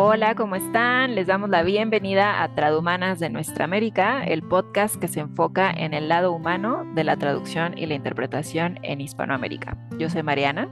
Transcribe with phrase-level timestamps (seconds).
[0.00, 1.16] Hola, ¿cómo están?
[1.16, 5.92] Les damos la bienvenida a Tradumanas de Nuestra América, el podcast que se enfoca en
[5.92, 9.76] el lado humano de la traducción y la interpretación en Hispanoamérica.
[9.98, 10.68] Yo soy Mariana.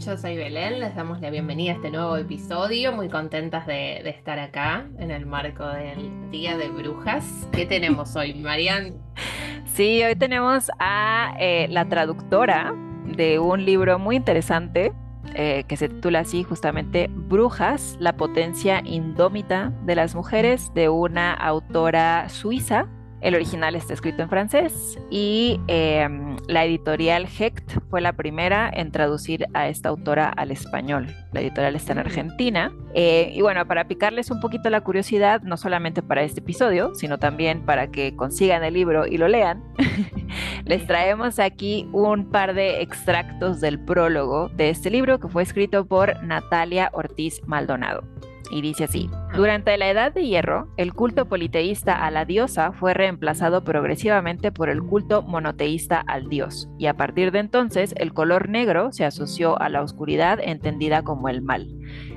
[0.00, 4.40] Yo soy Belén, les damos la bienvenida a este nuevo episodio, muy contentas de, estar
[4.40, 7.48] acá en el marco del Día de Brujas.
[7.52, 8.94] ¿Qué tenemos hoy, Marian?
[9.74, 12.74] Sí, hoy tenemos a eh, la traductora
[13.16, 14.92] de un libro muy interesante
[15.34, 21.32] eh, que se titula así justamente Brujas, la potencia indómita de las mujeres, de una
[21.32, 22.88] autora suiza
[23.24, 28.92] el original está escrito en francés y em, la editorial Hecht fue la primera en
[28.92, 31.06] traducir a esta autora al español.
[31.32, 32.70] La editorial está en Argentina.
[32.92, 37.18] Eh, y bueno, para picarles un poquito la curiosidad, no solamente para este episodio, sino
[37.18, 39.64] también para que consigan el libro y lo lean,
[40.66, 45.86] les traemos aquí un par de extractos del prólogo de este libro que fue escrito
[45.86, 48.04] por Natalia Ortiz Maldonado
[48.50, 52.94] y dice así, durante la Edad de Hierro, el culto politeísta a la diosa fue
[52.94, 58.48] reemplazado progresivamente por el culto monoteísta al dios, y a partir de entonces el color
[58.48, 61.68] negro se asoció a la oscuridad entendida como el mal.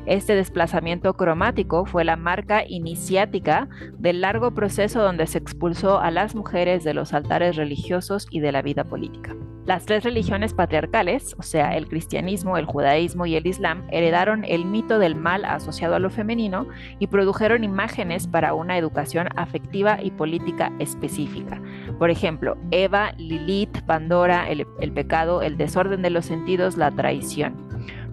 [0.06, 3.68] Este desplazamiento cromático fue la marca iniciática
[3.98, 8.52] del largo proceso donde se expulsó a las mujeres de los altares religiosos y de
[8.52, 9.36] la vida política.
[9.68, 14.64] Las tres religiones patriarcales, o sea, el cristianismo, el judaísmo y el islam, heredaron el
[14.64, 20.12] mito del mal asociado a lo femenino y produjeron imágenes para una educación afectiva y
[20.12, 21.62] política específica.
[22.00, 27.68] Por ejemplo, Eva, Lilith, Pandora, el, el pecado, el desorden de los sentidos, la traición.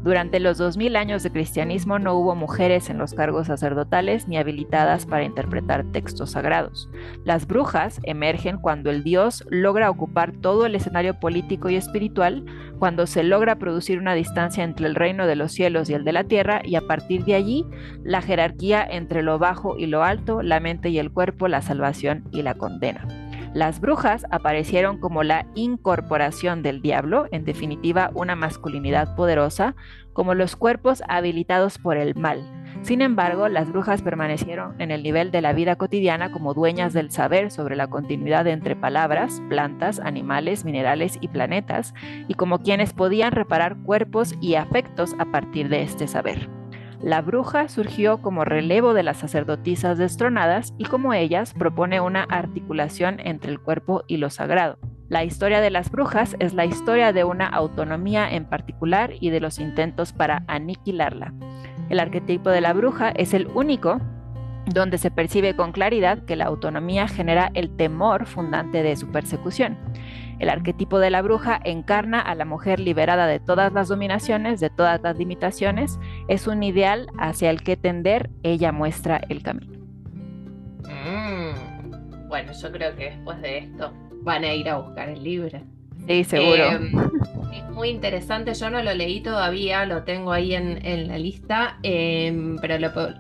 [0.05, 5.07] Durante los 2000 años de cristianismo no hubo mujeres en los cargos sacerdotales ni habilitadas
[5.07, 6.91] para interpretar textos sagrados.
[7.25, 12.45] Las brujas emergen cuando el dios logra ocupar todo el escenario político y espiritual,
[12.79, 16.13] cuando se logra producir una distancia entre el reino de los cielos y el de
[16.13, 17.65] la tierra y a partir de allí
[18.03, 22.29] la jerarquía entre lo bajo y lo alto, la mente y el cuerpo, la salvación
[22.31, 23.24] y la condena.
[23.55, 29.77] Las brujas aparecieron como la incorporación del diablo, en definitiva una masculinidad poderosa,
[30.13, 32.43] como los cuerpos habilitados por el mal.
[32.83, 37.13] Sin embargo, las brujas permanecieron en el nivel de la vida cotidiana como dueñas del
[37.13, 41.95] saber sobre la continuidad entre palabras, plantas, animales, minerales y planetas,
[42.27, 46.64] y como quienes podían reparar cuerpos y afectos a partir de este saber.
[47.05, 53.21] La bruja surgió como relevo de las sacerdotisas destronadas y como ellas propone una articulación
[53.23, 54.79] entre el cuerpo y lo sagrado.
[55.11, 59.41] La historia de las brujas es la historia de una autonomía en particular y de
[59.41, 61.35] los intentos para aniquilarla.
[61.91, 64.01] El arquetipo de la bruja es el único
[64.65, 69.77] donde se percibe con claridad que la autonomía genera el temor fundante de su persecución.
[70.39, 74.71] El arquetipo de la bruja encarna a la mujer liberada de todas las dominaciones, de
[74.71, 75.99] todas las limitaciones.
[76.29, 78.31] Es un ideal hacia el que tender.
[78.43, 79.79] Ella muestra el camino.
[80.85, 82.29] Mm.
[82.29, 85.61] Bueno, yo creo que después de esto van a ir a buscar el libro.
[86.07, 86.65] Sí, seguro.
[86.65, 86.93] Em,
[87.53, 92.59] es muy interesante, yo no lo leí todavía, lo tengo ahí en, la lista, em,
[92.61, 92.77] pero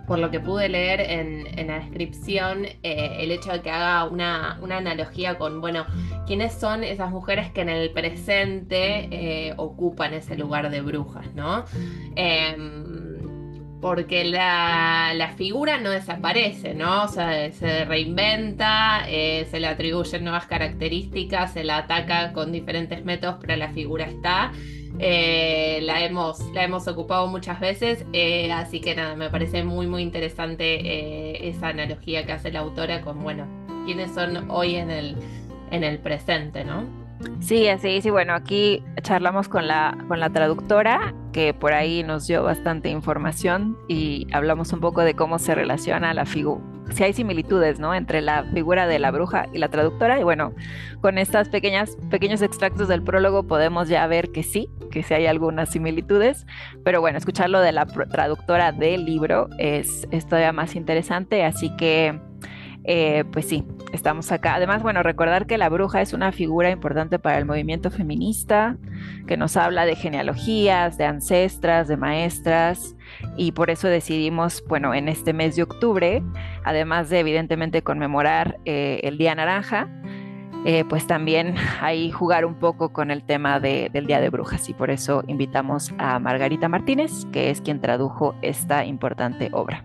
[0.06, 4.59] por lo que pude leer en, la descripción, eh, el hecho de que haga una,
[4.77, 5.87] analogía con, bueno,
[6.27, 11.65] quiénes son esas mujeres que en el presente eh, ocupan ese lugar de brujas, ¿no?
[13.84, 17.05] Porque la, figura no desaparece, ¿no?
[17.05, 23.05] O sea, se reinventa, eh, se le atribuyen nuevas características, se la ataca con diferentes
[23.05, 24.53] métodos, pero la figura está.
[24.99, 29.87] Eh, la, hemos, la hemos ocupado muchas veces, eh, así que nada, me parece muy,
[29.87, 33.47] muy interesante esa analogía que hace la autora con, bueno,
[33.84, 35.15] quiénes son hoy en el,
[35.71, 36.87] en el presente, ¿no?
[37.41, 42.28] Sí, así sí, bueno, aquí charlamos con la, con la traductora, que por ahí nos
[42.28, 47.12] dio bastante información y hablamos un poco de cómo se relaciona la figura, si hay
[47.12, 47.93] similitudes, ¿no?
[47.93, 50.21] Entre la figura de la bruja y la traductora.
[50.21, 50.55] Y bueno,
[51.00, 55.27] con estas pequeñas, pequeños extractos del prólogo podemos ya ver que sí, que sí hay
[55.27, 56.47] algunas similitudes.
[56.84, 61.45] Pero bueno, escucharlo de la traductora del libro es, es todavía más interesante.
[61.45, 62.21] Así que
[62.84, 64.54] eh, pues sí, estamos acá.
[64.54, 68.77] Además, bueno, recordar que la bruja es una figura importante para el movimiento feminista,
[69.27, 72.95] que nos habla de genealogías, de ancestras, de maestras,
[73.36, 76.22] y por eso decidimos, bueno, en este mes de octubre,
[76.65, 79.89] además de evidentemente conmemorar eh, el Día Naranja,
[80.66, 84.75] eh, pues también ahí jugar un poco con el tema del Día de Brujas y
[84.75, 89.84] por eso invitamos a Margarita Martínez, que es quien tradujo esta importante obra.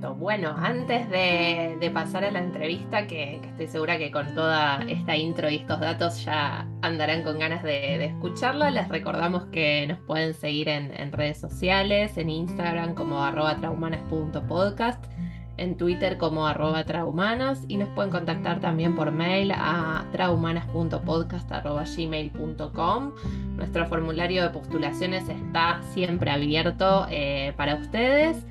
[0.00, 5.50] Bueno, antes de, pasar a la entrevista, que, estoy segura que con toda esta intro
[5.50, 10.68] y estos datos ya andarán con ganas de, escucharla, les recordamos que nos pueden seguir
[10.68, 15.04] en, redes sociales, en Instagram como arroba traumanas.podcast,
[15.56, 23.12] en Twitter como arroba traumanas y nos pueden contactar también por mail a traumanas.podcast.gmail.com.
[23.56, 28.46] Nuestro formulario de postulaciones está siempre abierto eh, para ustedes.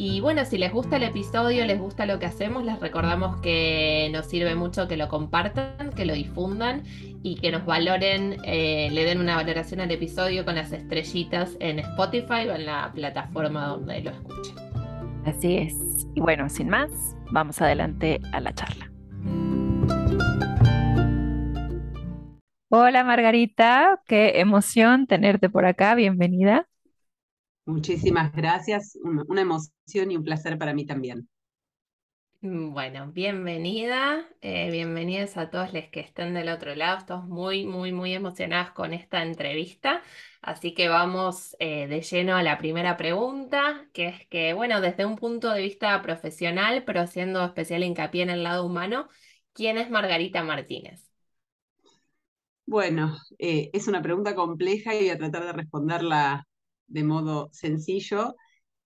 [0.00, 4.08] Y bueno, si les gusta el episodio, les gusta lo que hacemos, les recordamos que
[4.12, 6.84] nos sirve mucho que lo compartan, que lo difundan
[7.24, 11.80] y que nos valoren, eh, le den una valoración al episodio con las estrellitas en
[11.80, 14.54] Spotify o en la plataforma donde lo escuchen.
[15.26, 15.74] Así es.
[16.14, 18.92] Y bueno, sin más, vamos adelante a la charla.
[22.68, 26.68] Hola Margarita, qué emoción tenerte por acá, bienvenida.
[27.68, 31.28] Muchísimas gracias, una emoción y un placer para mí también.
[32.40, 36.96] Bueno, bienvenida, eh, bienvenidos a todos los que estén del otro lado.
[36.98, 40.02] Estamos muy, muy, muy emocionadas con esta entrevista.
[40.40, 45.04] Así que vamos eh, de lleno a la primera pregunta, que es que, bueno, desde
[45.04, 49.08] un punto de vista profesional, pero haciendo especial hincapié en el lado humano,
[49.52, 51.10] ¿quién es Margarita Martínez?
[52.66, 56.46] Bueno, eh, es una pregunta compleja y voy a tratar de responderla
[56.88, 58.34] de modo sencillo.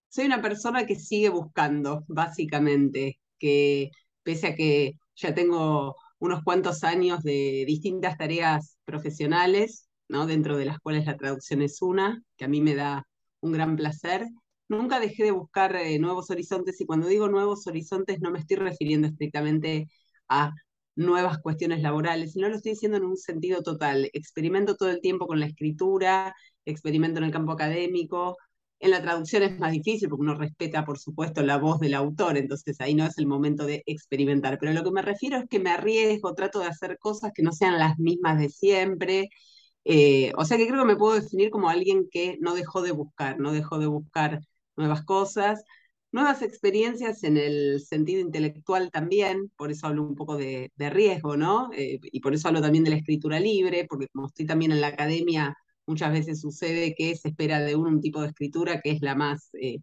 [0.09, 3.91] Soy una persona que sigue buscando, básicamente, que
[4.23, 10.25] pese a que ya tengo unos cuantos años de distintas tareas profesionales, ¿no?
[10.27, 13.05] dentro de las cuales la traducción es una, que a mí me da
[13.41, 14.25] un gran placer,
[14.69, 18.57] nunca dejé de buscar eh, nuevos horizontes y cuando digo nuevos horizontes no me estoy
[18.57, 19.87] refiriendo estrictamente
[20.29, 20.51] a
[20.95, 24.09] nuevas cuestiones laborales, sino lo estoy diciendo en un sentido total.
[24.13, 26.35] Experimento todo el tiempo con la escritura,
[26.65, 28.37] experimento en el campo académico.
[28.79, 32.37] En la traducción es más difícil porque uno respeta, por supuesto, la voz del autor,
[32.37, 34.57] entonces ahí no es el momento de experimentar.
[34.59, 37.53] Pero lo que me refiero es que me arriesgo, trato de hacer cosas que no
[37.53, 39.29] sean las mismas de siempre.
[39.85, 42.91] Eh, o sea que creo que me puedo definir como alguien que no dejó de
[42.91, 44.39] buscar, no dejó de buscar
[44.75, 45.63] nuevas cosas,
[46.13, 51.69] nuevas experiencias en el sentido intelectual también, por eso hablo un poco de, riesgo, ¿no?
[51.73, 54.81] Eh, y por eso hablo también de la escritura libre, porque como estoy también en
[54.81, 58.91] la academia, muchas veces sucede que se espera de uno un tipo de escritura que
[58.91, 59.79] es la más, eh,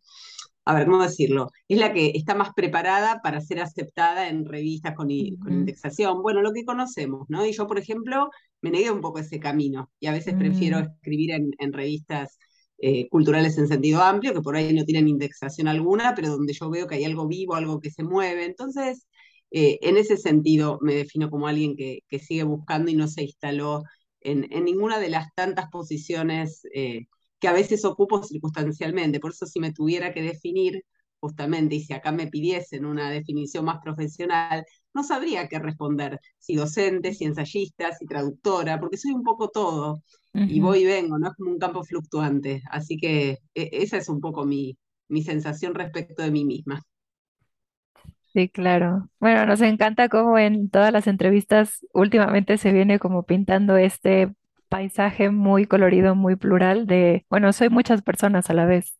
[0.64, 1.50] a ver, ¿cómo decirlo?
[1.68, 6.22] Es la que está más preparada para ser aceptada en revistas con, indexación.
[6.22, 7.44] Bueno, lo que conocemos, ¿no?
[7.46, 8.30] Y yo, por ejemplo,
[8.62, 10.82] me negué un poco ese camino y a veces prefiero mm.
[10.82, 12.38] escribir en, revistas
[12.78, 16.70] eh, culturales en sentido amplio, que por ahí no tienen indexación alguna, pero donde yo
[16.70, 18.44] veo que hay algo vivo, algo que se mueve.
[18.44, 19.06] Entonces,
[19.50, 23.22] eh, en ese sentido me defino como alguien que, que sigue buscando y no se
[23.22, 23.82] instaló
[24.20, 27.06] en, ninguna de las tantas posiciones eh,
[27.38, 29.20] que a veces ocupo circunstancialmente.
[29.20, 30.84] Por eso si me tuviera que definir
[31.20, 34.64] justamente, y si acá me pidiesen una definición más profesional,
[34.94, 40.02] no sabría qué responder, si docente, si ensayista, si traductora, porque soy un poco todo,
[40.32, 42.62] y voy y vengo, no es como un campo fluctuante.
[42.70, 44.78] Así que e, esa es un poco mi,
[45.08, 46.82] mi sensación respecto de mí misma.
[48.32, 49.08] Sí, claro.
[49.18, 54.32] Bueno, nos encanta cómo en todas las entrevistas últimamente se viene como pintando este
[54.68, 58.96] paisaje muy colorido, muy plural de, bueno, soy muchas personas a la vez.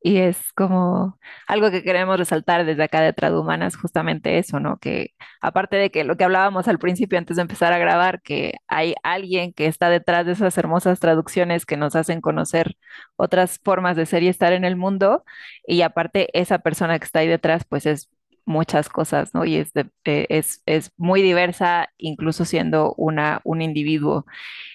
[0.00, 4.78] Y es como algo que queremos resaltar desde acá de Tradumanas, justamente eso, ¿no?
[4.78, 5.10] Que
[5.40, 8.94] aparte de que lo que hablábamos al principio antes de empezar a grabar, que hay
[9.02, 12.76] alguien que está detrás de esas hermosas traducciones que nos hacen conocer
[13.16, 15.24] otras formas de ser y estar en el mundo,
[15.66, 18.08] y aparte esa persona que está ahí detrás, pues es
[18.48, 19.44] muchas cosas, ¿no?
[19.44, 24.24] Y es, eh, es, es, muy diversa, incluso siendo una, un individuo.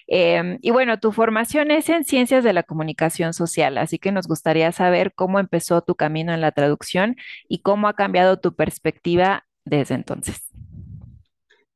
[0.08, 4.28] Em, y bueno, tu formación es en ciencias de la comunicación social, así que nos
[4.28, 7.16] gustaría saber cómo empezó tu camino en la traducción
[7.50, 10.40] y cómo ha cambiado tu perspectiva desde entonces.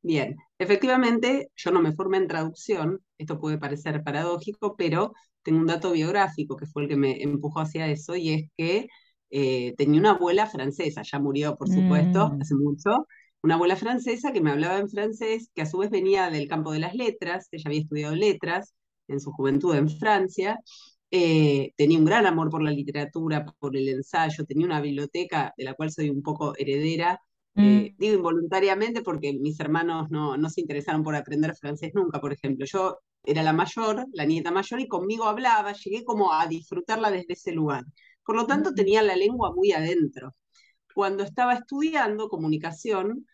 [0.03, 5.65] Bien, efectivamente, yo no me formé en traducción, esto puede parecer paradójico, pero tengo un
[5.65, 8.87] dato biográfico que fue el que me empujó hacia eso, y es que
[9.29, 12.41] eh, tenía una abuela francesa, ya murió por supuesto, mm.
[12.41, 13.07] hace mucho,
[13.41, 16.71] una abuela francesa que me hablaba en francés, que a su vez venía del campo
[16.71, 18.73] de las letras, ella había estudiado letras
[19.07, 20.59] en su juventud en Francia,
[21.11, 25.63] eh, tenía un gran amor por la literatura, por el ensayo, tenía una biblioteca de
[25.63, 27.21] la cual soy un poco heredera,
[27.55, 27.97] eh, mm.
[27.97, 32.65] digo involuntariamente porque mis hermanos no, no se interesaron por aprender francés nunca, por ejemplo.
[32.65, 37.33] Yo era la mayor, la nieta mayor, y conmigo hablaba, llegué como a disfrutarla desde
[37.33, 37.83] ese lugar.
[38.27, 40.35] Por lo tanto, tenía la lengua muy adentro.
[40.93, 43.25] Cuando estaba estudiando comunicación,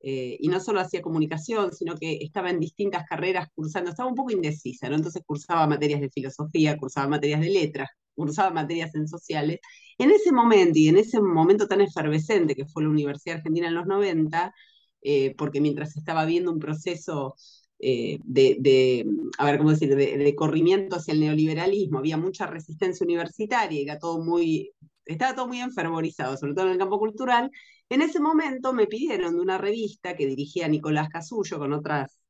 [0.00, 4.16] eh, y no solo hacía comunicación, sino que estaba en distintas carreras cursando, estaba un
[4.16, 4.96] poco indecisa, ¿no?
[4.96, 9.60] Entonces cursaba materias de filosofía, cursaba materias de letras, cursaba materias en sociales,
[9.98, 13.74] en ese momento y en ese momento tan efervescente que fue la Universidad Argentina en
[13.74, 14.54] los 90,
[15.02, 17.36] eh, porque mientras estaba viendo un proceso
[17.82, 19.04] eh, de,
[19.38, 24.22] a ver, ¿cómo decir?, de, corrimiento hacia el neoliberalismo, había mucha resistencia universitaria, era todo
[24.24, 24.72] muy,
[25.04, 27.50] estaba todo muy enfervorizado, sobre todo en el campo cultural.
[27.88, 32.21] En ese momento me pidieron de una revista que dirigía Nicolás Casullo con otras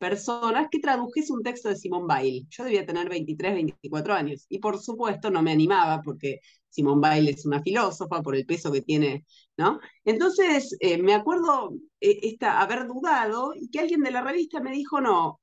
[0.00, 2.46] personas que tradujese un texto de Simón Bail.
[2.50, 6.40] Yo debía tener 23, 24 años y por supuesto no me animaba porque
[6.70, 9.26] Simón Bail es una filósofa por el peso que tiene,
[9.58, 9.78] ¿no?
[10.04, 14.72] Entonces eh, me acuerdo eh, esta, haber dudado y que alguien de la revista me
[14.72, 15.38] dijo, no,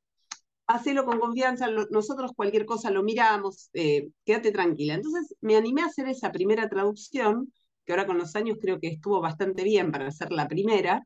[0.65, 4.95] hacelo con confianza, nosotros cualquier cosa lo miramos, eh, quédate tranquila.
[4.95, 7.53] Entonces me animé a hacer esa primera traducción,
[7.85, 11.03] que ahora con los años creo que estuvo bastante bien para hacer la primera,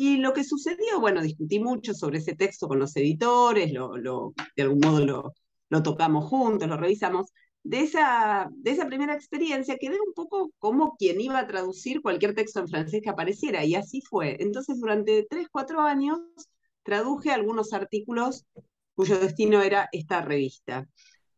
[0.00, 4.32] y lo que sucedió, bueno, discutí mucho sobre ese texto con los editores, lo, lo,
[4.56, 5.34] de algún modo lo,
[5.68, 7.26] lo tocamos juntos, lo revisamos.
[7.62, 12.34] De esa, de esa primera experiencia quedé un poco como quien iba a traducir cualquier
[12.34, 14.38] texto en francés que apareciera, y así fue.
[14.40, 16.18] Entonces, durante tres, cuatro años,
[16.82, 18.46] traduje algunos artículos
[18.94, 20.88] cuyo destino era esta revista.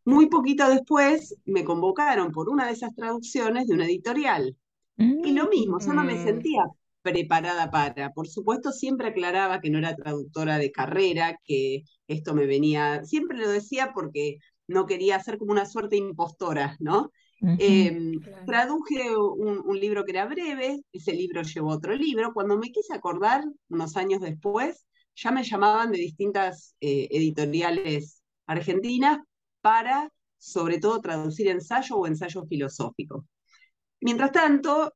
[0.05, 4.57] Muy poquito después me convocaron por una de esas traducciones de una editorial.
[4.97, 6.25] Y lo mismo, yo no me mm.
[6.25, 6.63] sentía
[7.03, 8.13] preparada para.
[8.13, 13.39] Por supuesto, siempre aclaraba que no era traductora de carrera, que esto me venía, siempre
[13.39, 17.11] lo decía porque no quería ser como una suerte impostora, ¿no?
[17.59, 22.33] Em, traduje un, libro que era breve, ese libro llevó otro libro.
[22.33, 29.19] Cuando me quise acordar, unos años después, ya me llamaban de distintas eh, editoriales argentinas
[29.61, 33.27] para, sobre todo, traducir ensayo o ensayo filosófico.
[34.01, 34.95] Mientras tanto,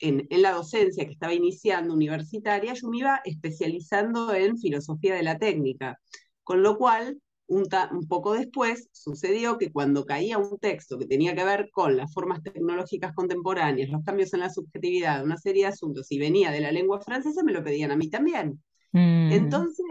[0.00, 5.38] en, la docencia que estaba iniciando universitaria, yo me iba especializando en filosofía de la
[5.38, 5.98] técnica,
[6.42, 7.66] con lo cual un,
[8.08, 12.42] poco después sucedió que cuando caía un texto que tenía que ver con las formas
[12.42, 16.72] tecnológicas contemporáneas, los cambios en la subjetividad, una serie de asuntos, y venía de la
[16.72, 18.62] lengua francesa, me lo pedían a mí también.
[18.92, 19.32] Mm.
[19.32, 19.86] Entonces,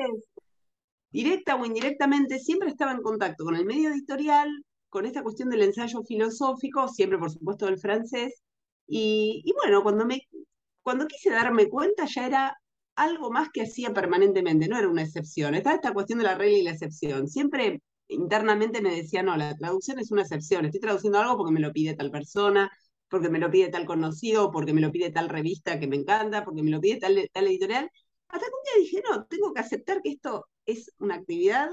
[1.12, 4.48] directa o indirectamente, siempre estaba en contacto con el medio editorial,
[4.90, 8.44] con esta cuestión del ensayo filosófico, siempre por supuesto del francés,
[8.88, 10.22] y, bueno, cuando, me,
[10.82, 12.58] cuando quise darme cuenta ya era
[12.96, 15.56] algo más que hacía permanentemente, no era una excepción.
[15.56, 17.27] Estaba esta cuestión de la regla y la excepción.
[17.27, 20.65] Siempre internamente me decía, no, la traducción es una excepción.
[20.65, 22.72] Estoy traduciendo algo porque me lo pide tal persona,
[23.10, 26.44] porque me lo pide tal conocido, porque me lo pide tal revista que me encanta,
[26.44, 27.89] porque me lo pide tal, tal editorial.
[28.29, 31.70] Hasta que un día dije, no, tengo que aceptar que esto es una actividad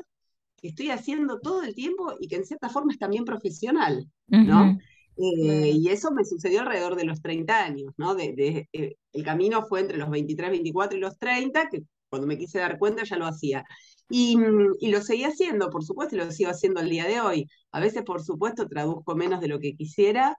[0.56, 4.78] que estoy haciendo todo el tiempo y que en cierta forma es también profesional, ¿no?
[5.16, 8.14] Eh, y eso me sucedió alrededor de los 30 años, ¿no?
[8.14, 12.38] De, eh, el camino fue entre los 23, 24 y los 30, que cuando me
[12.38, 13.64] quise dar cuenta ya lo hacía.
[14.08, 17.20] Y, mm, y, lo seguí haciendo, por supuesto, y lo sigo haciendo el día de
[17.20, 17.48] hoy.
[17.72, 20.36] A veces, por supuesto, traduzco menos de lo que quisiera,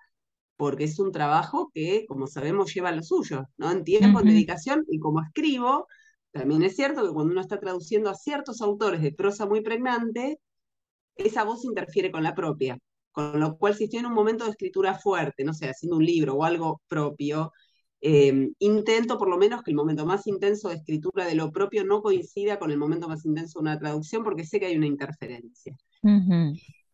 [0.58, 3.72] porque es un trabajo que, como sabemos, lleva lo suyo, ¿no?
[3.72, 5.88] En tiempo, en dedicación, y como escribo,
[6.32, 10.40] también es cierto que cuando uno está traduciendo a ciertos autores de prosa muy pregnante,
[11.16, 12.78] esa voz interfiere con la propia.
[13.16, 16.06] Con lo cual, si estoy en un momento de escritura fuerte, no sé, haciendo un
[16.06, 17.54] libro o algo propio,
[18.02, 21.86] em, intento por lo menos que el momento más intenso de escritura de lo propio
[21.86, 24.88] no coincida con el momento más intenso de una traducción, porque sé que hay una
[24.88, 25.78] interferencia.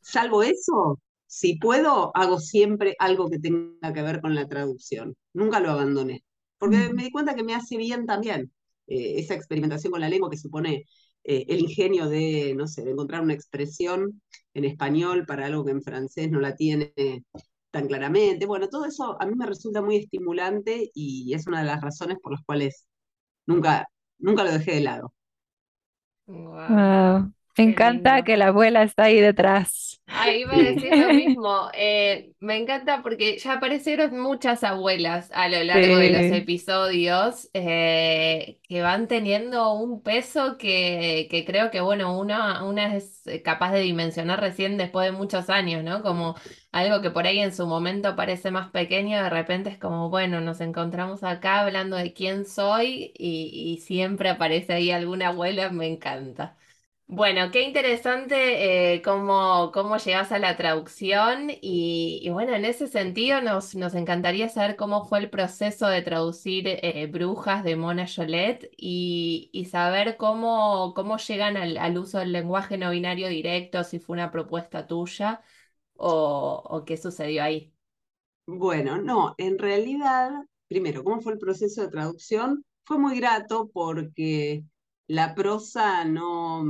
[0.01, 5.15] Salvo eso, si puedo, hago siempre algo que tenga que ver con la traducción.
[5.33, 6.23] Nunca lo abandoné,
[6.59, 8.51] porque me di cuenta que me hace bien también
[8.85, 10.85] eh, esa experimentación con la lengua que supone
[11.23, 14.21] eh, el ingenio de, no sé, de encontrar una expresión
[14.53, 16.93] en español para algo que en francés no la tiene
[17.72, 18.46] tan claramente.
[18.46, 22.17] Bueno, todo eso a mí me resulta muy estimulante y es una de las razones
[22.22, 22.88] por las cuales
[23.48, 23.88] nunca,
[24.20, 25.13] nunca lo dejé de lado.
[26.27, 27.31] Wow.
[27.58, 30.01] Me encanta que la abuela está ahí detrás.
[30.13, 31.70] Ahí iba a decir lo mismo.
[31.74, 38.60] Eh, me encanta porque ya aparecieron muchas abuelas a lo largo de los episodios eh,
[38.67, 43.79] que van teniendo un peso que, que creo que, bueno, una, una es capaz de
[43.81, 46.03] dimensionar recién después de muchos años, ¿no?
[46.03, 46.36] Como
[46.74, 50.41] algo que por ahí en su momento parece más pequeño, de repente es como, bueno,
[50.41, 55.88] nos encontramos acá hablando de quién soy y, y siempre aparece ahí alguna abuela, me
[55.88, 56.58] encanta.
[57.13, 63.41] Bueno, qué interesante eh, cómo, cómo llegas a la traducción y, bueno, en ese sentido
[63.41, 68.71] nos, nos encantaría saber cómo fue el proceso de traducir eh, Brujas de Mona Jolet
[68.77, 74.13] y, y saber cómo, cómo llegan al, uso del lenguaje no binario directo, si fue
[74.13, 75.41] una propuesta tuya
[75.97, 77.73] o, o qué sucedió ahí.
[78.45, 80.31] Bueno, no, en realidad,
[80.69, 82.63] primero, ¿cómo fue el proceso de traducción?
[82.85, 84.63] Fue muy grato porque
[85.08, 86.63] la prosa no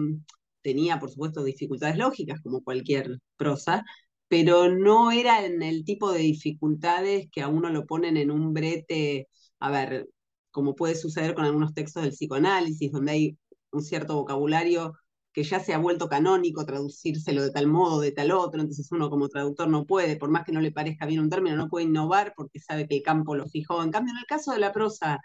[0.61, 3.83] tenía, por supuesto, dificultades lógicas, como cualquier prosa,
[4.27, 8.53] pero no era en el tipo de dificultades que a uno lo ponen en un
[8.53, 9.27] brete,
[9.59, 10.07] a ver,
[10.51, 13.37] como puede suceder con algunos textos del psicoanálisis, donde hay
[13.71, 14.93] un cierto vocabulario
[15.33, 19.09] que ya se ha vuelto canónico, traducírselo de tal modo, de tal otro, entonces uno
[19.09, 21.85] como traductor no puede, por más que no le parezca bien un término, no puede
[21.85, 23.81] innovar porque sabe que el campo lo fijó.
[23.83, 25.19] En cambio, en el caso de la prosa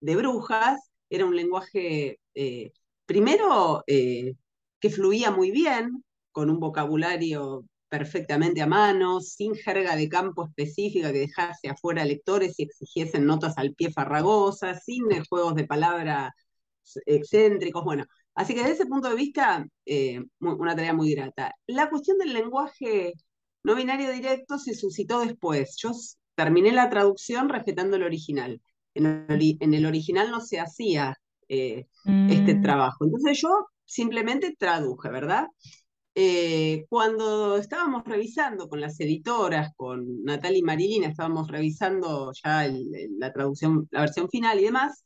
[0.00, 0.80] de brujas,
[1.10, 2.72] era un lenguaje, eh,
[3.06, 4.34] primero, eh,
[4.80, 11.12] que fluía muy bien, con un vocabulario perfectamente a mano, sin jerga de campo específica
[11.12, 16.32] que dejase afuera lectores y exigiesen notas al pie farragosas, sin juegos de palabra
[17.06, 21.54] excéntricos, bueno, así que desde ese punto de vista, eh, una tarea muy grata.
[21.66, 23.14] La cuestión del lenguaje
[23.62, 25.76] no binario directo se suscitó después.
[25.78, 25.92] Yo
[26.34, 28.60] terminé la traducción respetando el original.
[28.94, 31.16] En el, original no se hacía
[31.50, 31.86] eh,
[32.28, 32.62] este mm.
[32.62, 33.04] trabajo.
[33.04, 35.48] Entonces yo simplemente traduje, ¿verdad?
[36.14, 42.70] Eh, cuando estábamos revisando con las editoras, con Natalia y Marilina, estábamos revisando ya
[43.18, 45.04] la traducción, la versión final y demás,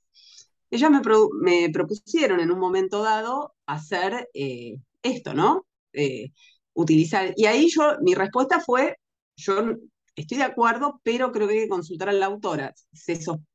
[0.71, 5.67] ellas me, propusieron en un momento dado hacer eh, esto, ¿no?
[5.93, 6.33] Eh,
[6.75, 7.33] utilizar.
[7.37, 8.97] Y ahí yo, mi respuesta fue,
[9.37, 9.77] yo
[10.17, 12.75] estoy de acuerdo, pero creo que hay que consultar a la autora.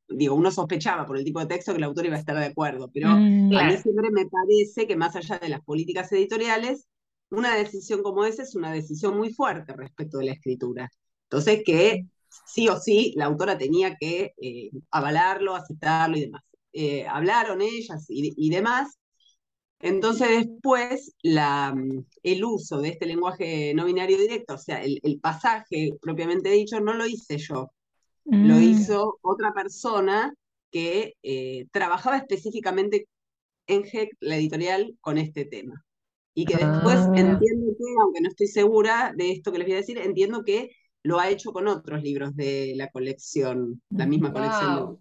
[0.09, 2.45] Digo, uno sospechaba por el tipo de texto que la autora iba a estar de
[2.45, 6.87] acuerdo, pero mm, a mí siempre me parece que más allá de las políticas editoriales,
[7.29, 10.89] una decisión como esa es una decisión muy fuerte respecto de la escritura.
[11.23, 12.05] Entonces, que
[12.45, 16.43] sí o sí la autora tenía que eh, avalarlo, aceptarlo y demás.
[16.73, 18.97] Eh, hablaron ellas y, demás.
[19.79, 21.73] Entonces después la,
[22.23, 26.93] el uso de este lenguaje no binario directo, o sea, el, pasaje propiamente dicho, no
[26.93, 27.71] lo hice yo,
[28.31, 28.63] lo mm.
[28.63, 30.33] hizo otra persona
[30.71, 33.07] que eh, trabajaba específicamente
[33.67, 35.85] en GEC, la editorial, con este tema
[36.39, 37.11] y que después ah.
[37.15, 40.71] entiendo que, aunque no estoy segura de esto que les voy a decir, entiendo que
[41.03, 44.99] lo ha hecho con otros libros de la colección, la misma colección.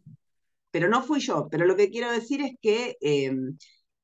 [0.71, 3.57] Pero no fui yo, pero lo que quiero decir es que em,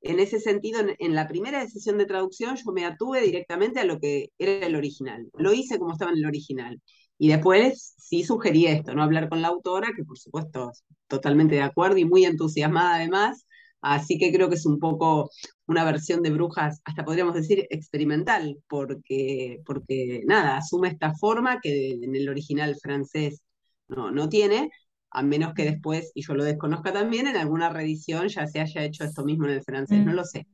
[0.04, 3.98] en ese sentido, en, la primera decisión de traducción yo me atuve directamente a lo
[4.00, 5.28] que era el original.
[5.34, 6.80] Lo hice como estaba en el original.
[7.18, 10.72] Y después sí sugerí esto, no hablar con la autora, que por supuesto
[11.08, 13.46] totalmente de acuerdo y muy entusiasmada además,
[13.84, 15.30] Así que creo que es un poco
[15.66, 21.90] una versión de brujas, hasta podríamos decir experimental, porque, porque nada, asume esta forma que
[21.92, 23.42] en el original francés
[23.88, 24.70] no, no tiene,
[25.14, 28.84] a menos que después, y yo lo desconozca también, en alguna reedición ya se haya
[28.84, 30.16] hecho esto mismo en el francés, no mm.
[30.16, 30.46] lo sé.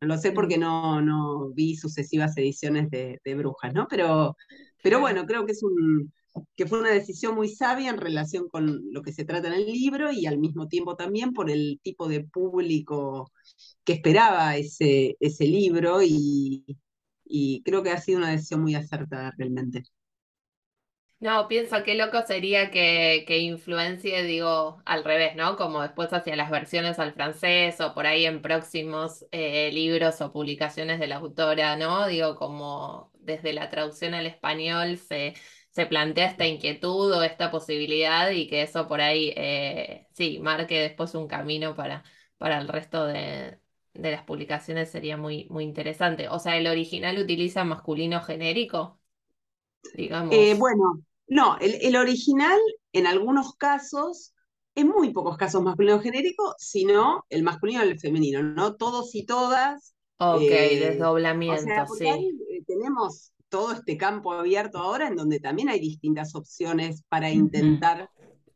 [0.00, 3.86] No lo sé porque no, no vi sucesivas ediciones de, de brujas, ¿no?
[3.88, 4.36] Pero,
[4.82, 6.12] pero bueno, creo que es un,
[6.56, 9.66] que fue una decisión muy sabia en relación con lo que se trata en el
[9.66, 13.30] libro y al mismo tiempo también por el tipo de público
[13.84, 16.64] que esperaba ese, ese libro y,
[17.64, 19.84] creo que ha sido una decisión muy acertada realmente.
[21.20, 25.56] No, pienso qué loco sería que, que influencie, digo, al revés, ¿no?
[25.56, 30.32] Como después hacia las versiones al francés o por ahí en próximos eh, libros o
[30.32, 32.06] publicaciones de la autora, ¿no?
[32.06, 35.34] Digo, como desde la traducción al español se,
[35.70, 40.80] se plantea esta inquietud o esta posibilidad y que eso por ahí, eh, sí, marque
[40.80, 42.04] después un camino para,
[42.36, 43.58] para el resto de,
[43.94, 46.28] las publicaciones sería muy, muy interesante.
[46.28, 49.00] O sea, ¿el original utiliza masculino genérico?
[49.94, 50.32] Digamos.
[50.34, 52.58] Eh, bueno, no, el, original
[52.92, 54.34] en algunos casos,
[54.74, 58.76] en muy pocos casos masculino genérico, sino el masculino y el femenino, ¿no?
[58.76, 59.94] Todos y todas.
[60.18, 62.64] Ok, eh, desdoblamiento, sí.
[62.66, 68.10] tenemos todo este campo abierto ahora en donde también hay distintas opciones para intentar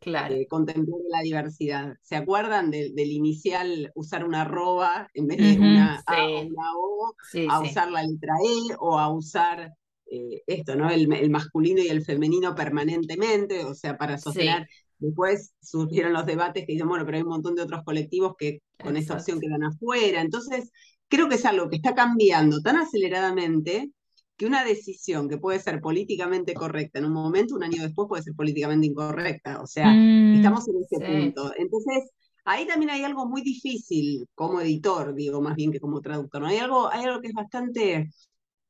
[0.05, 1.95] eh, contemplar la diversidad.
[2.03, 7.15] ¿Se acuerdan del inicial usar una arroba en vez de una A o una O,
[7.49, 9.73] a usar la letra E o a usar
[10.15, 10.91] eh, esto, ¿no?
[10.91, 14.69] El, masculino y el femenino permanentemente, o sea, para sostener.
[14.99, 18.61] Después surgieron los debates que dicen, bueno, pero hay un montón de otros colectivos que
[18.79, 20.21] con esta opción quedan afuera.
[20.21, 20.71] Entonces,
[21.09, 23.91] creo que es algo que está cambiando tan aceleradamente
[24.37, 28.23] que una decisión que puede ser políticamente correcta en un momento, un año después puede
[28.23, 29.63] ser políticamente incorrecta.
[29.63, 31.53] O sea, mm, estamos en ese punto.
[31.57, 32.11] Entonces,
[32.45, 36.43] ahí también hay algo muy difícil como editor, digo, más bien que como traductor.
[36.43, 36.49] ¿no?
[36.49, 38.11] Hay, algo, hay algo que es bastante,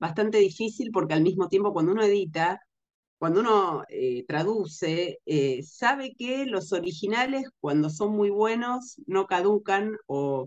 [0.02, 2.60] bastante difícil porque al mismo tiempo cuando uno edita,
[3.18, 9.96] cuando uno eh, traduce, eh, sabe que los originales, cuando son muy buenos, no caducan
[10.06, 10.46] o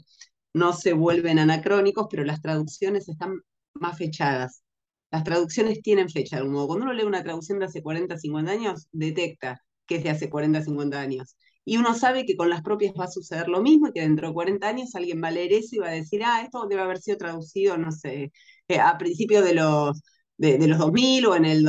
[0.53, 3.41] no se vuelven anacrónicos, pero las traducciones están
[3.73, 4.63] más fechadas
[5.11, 6.67] las traducciones tienen fecha de algún modo.
[6.67, 10.29] Cuando uno lee una traducción de hace 40, 50 años, detecta que es de hace
[10.29, 11.37] 40, 50 años.
[11.65, 14.27] Y uno sabe que con las propias va a suceder lo mismo y que dentro
[14.27, 16.81] de 40 años alguien va a leer eso y va a decir, ah, esto debe
[16.83, 18.31] haber sido traducido, no sé,
[18.67, 19.99] eh, a principios de los,
[20.37, 21.67] de, los 2000 o, en el,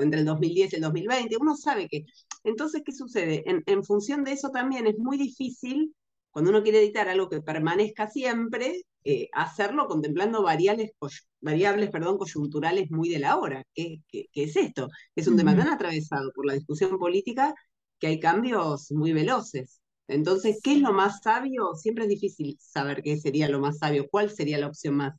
[0.00, 1.36] entre el 2010 y el 2020.
[1.40, 2.04] Uno sabe que...
[2.44, 3.44] Entonces, ¿qué sucede?
[3.46, 5.94] En, función de eso también es muy difícil,
[6.30, 10.92] cuando uno quiere editar algo que permanezca siempre, eh, hacerlo contemplando variables,
[11.40, 13.64] variables perdón, coyunturales muy de la hora.
[13.74, 14.88] ¿Qué, es esto?
[15.14, 17.54] Es un tema tan atravesado por la discusión política
[17.98, 19.80] que hay cambios muy veloces.
[20.08, 21.74] Entonces, ¿qué es lo más sabio?
[21.74, 25.14] Siempre es difícil saber qué sería lo más sabio, cuál sería la opción más,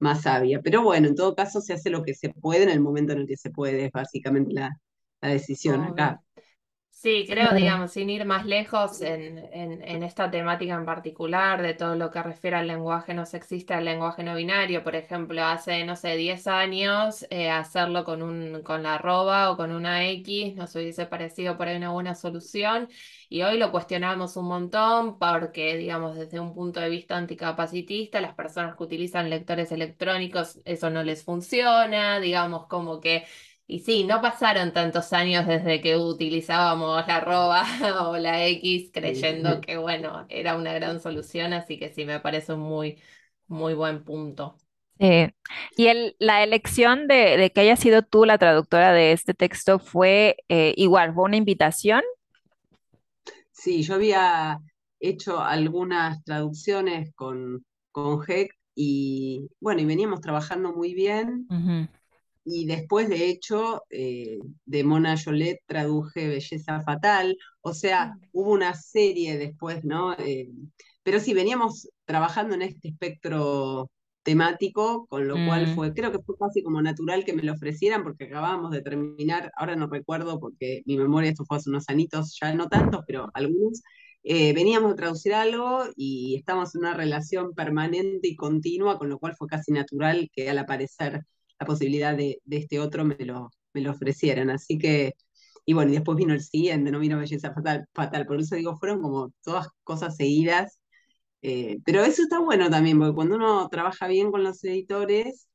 [0.00, 0.60] más sabia.
[0.62, 3.20] Pero bueno, en todo caso se hace lo que se puede en el momento en
[3.20, 4.70] el que se puede, es básicamente la,
[5.20, 6.22] decisión acá.
[7.00, 9.38] Sí, creo, digamos, sin ir más lejos en,
[10.02, 14.24] esta temática en particular, de todo lo que refiere al lenguaje no sexista, al lenguaje
[14.24, 18.96] no binario, por ejemplo, hace, no sé, 10 años, eh, hacerlo con, un, con la
[18.96, 22.88] arroba o con una X nos hubiese parecido por ahí una buena solución,
[23.28, 28.34] y hoy lo cuestionamos un montón porque, digamos, desde un punto de vista anticapacitista, las
[28.34, 33.24] personas que utilizan lectores electrónicos, eso no les funciona, digamos, como que
[33.70, 37.64] y sí, no pasaron tantos años desde que utilizábamos la arroba
[38.08, 42.54] o la X creyendo que, bueno, era una gran solución, así que sí, me parece
[42.54, 42.98] un muy,
[43.46, 44.56] muy buen punto.
[44.98, 45.28] Sí.
[45.76, 50.38] Y el, la elección de, que haya sido tú la traductora de este texto fue
[50.48, 52.00] eh, igual, fue una invitación.
[53.52, 54.60] Sí, yo había
[54.98, 61.46] hecho algunas traducciones con, con HEC y bueno, y veníamos trabajando muy bien
[62.50, 68.20] y después, de hecho, eh, de Mona Jolet traduje Belleza Fatal, o sea, mm.
[68.32, 70.14] hubo una serie después, ¿no?
[70.14, 70.50] Eh,
[71.02, 73.90] pero sí, veníamos trabajando en este espectro
[74.22, 75.74] temático, con lo cual mm.
[75.74, 79.52] fue, creo que fue casi como natural que me lo ofrecieran, porque acabábamos de terminar,
[79.56, 83.28] ahora no recuerdo, porque mi memoria, esto fue hace unos anitos, ya no tantos, pero
[83.34, 83.82] algunos,
[84.22, 89.18] eh, veníamos a traducir algo y estamos en una relación permanente y continua, con lo
[89.18, 91.24] cual fue casi natural que al aparecer
[91.58, 94.50] la posibilidad de, este otro me lo, me lo ofrecieran.
[94.50, 95.14] Así que,
[95.64, 98.26] y bueno, y después vino el siguiente, no vino Belleza Fatal, fatal.
[98.26, 100.78] por eso digo, fueron como todas cosas seguidas.
[101.42, 105.48] Eh, pero eso está bueno también, porque cuando uno trabaja bien con los editores,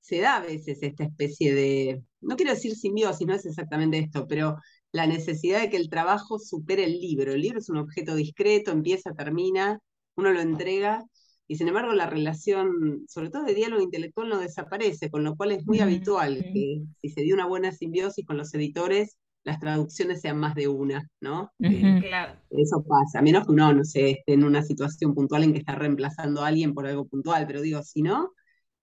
[0.00, 4.26] se da a veces esta especie de, no quiero decir simbiosis, no es exactamente esto,
[4.26, 4.56] pero
[4.92, 7.32] la necesidad de que el trabajo supere el libro.
[7.32, 9.78] El libro es un objeto discreto, empieza, termina,
[10.16, 11.04] uno lo entrega,
[11.52, 15.52] y sin embargo la relación, sobre todo de diálogo intelectual, no desaparece, con lo cual
[15.52, 20.22] es muy habitual que si se dio una buena simbiosis con los editores, las traducciones
[20.22, 21.52] sean más de una, ¿no?
[21.58, 22.40] Eh, claro.
[22.48, 25.58] Eso pasa, a menos que uno, no sé, esté en una situación puntual en que
[25.58, 28.32] está reemplazando a alguien por algo puntual, pero digo, si no,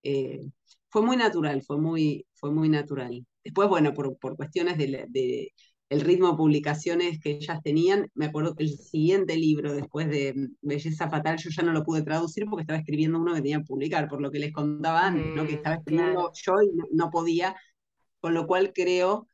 [0.04, 0.40] eh,
[0.90, 3.26] fue muy natural, fue muy, fue muy natural.
[3.44, 5.54] Después, bueno, por, por cuestiones de, de,
[5.90, 8.10] el ritmo de publicaciones que ellas tenían.
[8.14, 12.04] Me acuerdo que el siguiente libro, después de Belleza Fatal, yo ya no lo pude
[12.04, 15.46] traducir porque estaba escribiendo uno que tenía que publicar, por lo que les contaba ¿no?
[15.48, 17.56] que estaba mm, escribiendo yo y no, podía,
[18.20, 19.28] con lo cual creo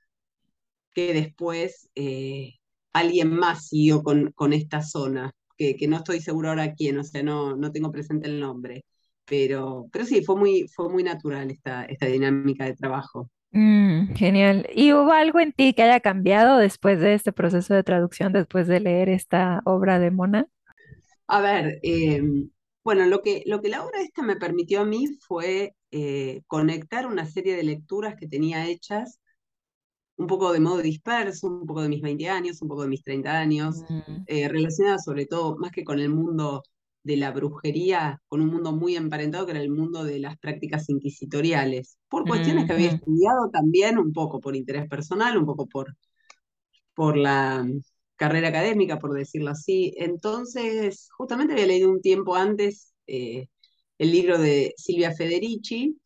[0.94, 2.54] que después eh,
[2.94, 7.04] alguien más siguió con, con esta zona, que, que, no estoy seguro ahora quién, o
[7.04, 8.86] sea, no, no tengo presente el nombre.
[9.26, 13.30] Pero, pero sí, fue muy, fue muy natural esta, esta dinámica de trabajo.
[13.56, 14.68] Mm, genial.
[14.76, 18.68] ¿Y hubo algo en ti que haya cambiado después de este proceso de traducción, después
[18.68, 20.50] de leer esta obra de Mona?
[21.28, 22.22] A ver, eh,
[22.84, 27.08] bueno, lo que, lo que la obra esta me permitió a mí fue eh, conectar
[27.08, 29.22] una serie de lecturas que tenía hechas,
[30.18, 33.04] un poco de modo disperso, un poco de mis 20 años, un poco de mis
[33.04, 34.24] 30 años, mm.
[34.28, 36.62] eh, relacionadas sobre todo más que con el mundo
[37.06, 40.90] de la brujería con un mundo muy emparentado que era el mundo de las prácticas
[40.90, 45.96] inquisitoriales, por cuestiones que había estudiado también, un poco por interés personal, un poco por,
[46.94, 47.66] por la
[48.16, 49.94] carrera académica, por decirlo así.
[49.98, 53.48] Entonces, justamente había leído un tiempo antes eh,
[53.98, 55.98] el libro de Silvia Federici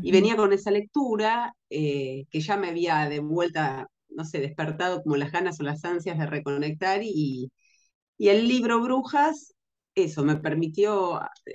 [0.00, 5.02] y venía con esa lectura eh, que ya me había de vuelta, no sé, despertado
[5.02, 7.50] como las ganas o las ansias de reconectar y,
[8.18, 9.53] y el libro Brujas
[9.94, 11.54] eso me permitió eh,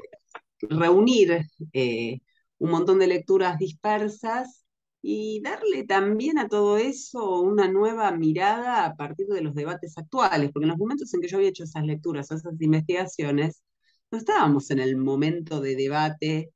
[0.61, 2.19] reunir eh,
[2.57, 4.65] un montón de lecturas dispersas
[5.01, 10.51] y darle también a todo eso una nueva mirada a partir de los debates actuales,
[10.51, 13.63] porque en los momentos en que yo había hecho esas lecturas, esas investigaciones,
[14.11, 16.51] no estábamos en el momento de debate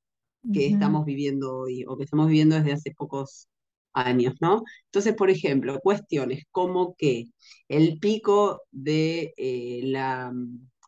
[0.54, 3.48] que estamos viviendo hoy o que estamos viviendo desde hace pocos
[3.94, 4.64] años, ¿no?
[4.86, 7.26] Entonces, por ejemplo, cuestiones como que
[7.70, 10.34] el pico de eh, la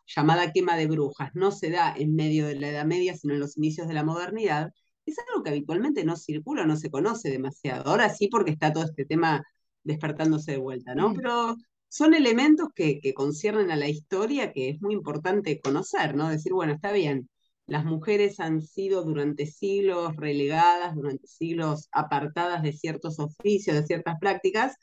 [0.06, 3.40] llamada quema de brujas no se da en medio de la Edad Media, sino en
[3.40, 4.72] los inicios de la modernidad,
[5.06, 7.86] es algo que habitualmente no circula, no se conoce demasiado.
[7.86, 9.44] Ahora sí, porque está todo este tema
[9.84, 11.14] despertándose de vuelta, ¿no?
[11.14, 11.56] Pero
[11.88, 16.30] son elementos que, que conciernen a la historia que es muy importante conocer, ¿no?
[16.30, 17.30] Decir, bueno, está bien,
[17.68, 24.18] las mujeres han sido durante siglos relegadas, durante siglos apartadas de ciertos oficios, de ciertas
[24.20, 24.76] prácticas,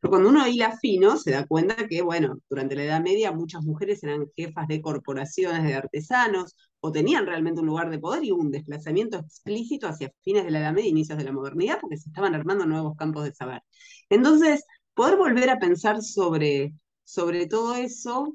[0.00, 3.62] pero cuando uno hila fino se da cuenta que, bueno, durante la Edad Media muchas
[3.64, 8.30] mujeres eran jefas de corporaciones de artesanos o tenían realmente un lugar de poder y
[8.30, 12.08] un desplazamiento explícito hacia fines de la Edad Media, inicios de la modernidad, porque se
[12.08, 13.62] estaban armando nuevos campos de saber.
[14.08, 18.34] Entonces, poder volver a pensar sobre, sobre todo eso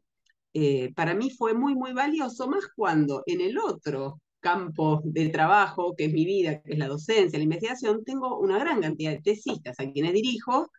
[0.53, 5.95] eh, para mí fue muy, muy valioso, más cuando en el otro campo de trabajo,
[5.95, 9.21] que es mi vida, que es la docencia, la investigación, tengo una gran cantidad de
[9.21, 10.69] tesistas a quienes dirijo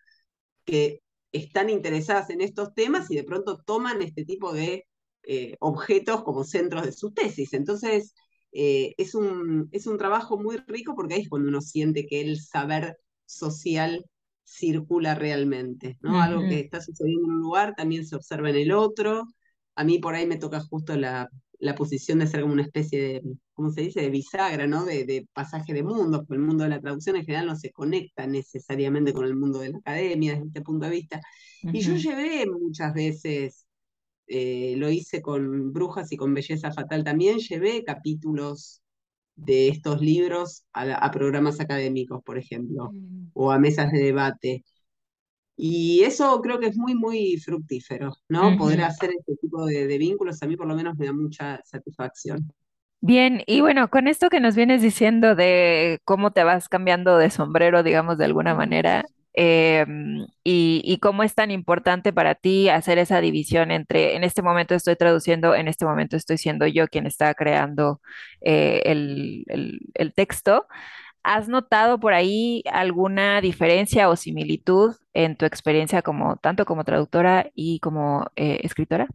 [0.64, 1.00] que
[1.32, 4.86] están interesadas en estos temas y de pronto toman este tipo de
[5.24, 7.52] eh, objetos como centros de sus tesis.
[7.54, 8.14] Entonces,
[8.52, 12.20] eh, es, un, es un trabajo muy rico porque ahí es cuando uno siente que
[12.20, 14.04] el saber social
[14.44, 16.20] circula realmente, ¿no?
[16.20, 19.24] Algo que está sucediendo en un lugar también se observa en el otro,
[19.74, 21.30] a mí por ahí me toca justo la,
[21.76, 23.22] posición de ser como una especie de,
[23.54, 24.84] ¿cómo se dice?, de bisagra, ¿no?
[24.84, 28.26] De, pasaje de mundos, porque el mundo de la traducción en general no se conecta
[28.26, 31.20] necesariamente con el mundo de la academia desde este punto de vista.
[31.62, 33.66] Y yo llevé muchas veces,
[34.26, 38.82] eh, lo hice con Brujas y con Belleza Fatal también, llevé capítulos
[39.36, 43.30] de estos libros a, programas académicos, por ejemplo, mm.
[43.34, 44.64] o a mesas de debate.
[45.56, 48.56] Y eso creo que es muy, muy fructífero, ¿no?
[48.56, 52.50] Poder hacer este tipo de, vínculos a mí por lo menos me da mucha satisfacción.
[53.00, 57.30] Bien, y bueno, con esto que nos vienes diciendo de cómo te vas cambiando de
[57.30, 63.20] sombrero, digamos, de alguna manera, em, y, cómo es tan importante para ti hacer esa
[63.20, 67.34] división entre en este momento estoy traduciendo, en este momento estoy siendo yo quien está
[67.34, 68.00] creando
[68.40, 70.66] eh, el texto.
[71.22, 77.50] ¿Has notado por ahí alguna diferencia o similitud en tu experiencia como tanto como traductora
[77.54, 79.08] y como eh, escritora?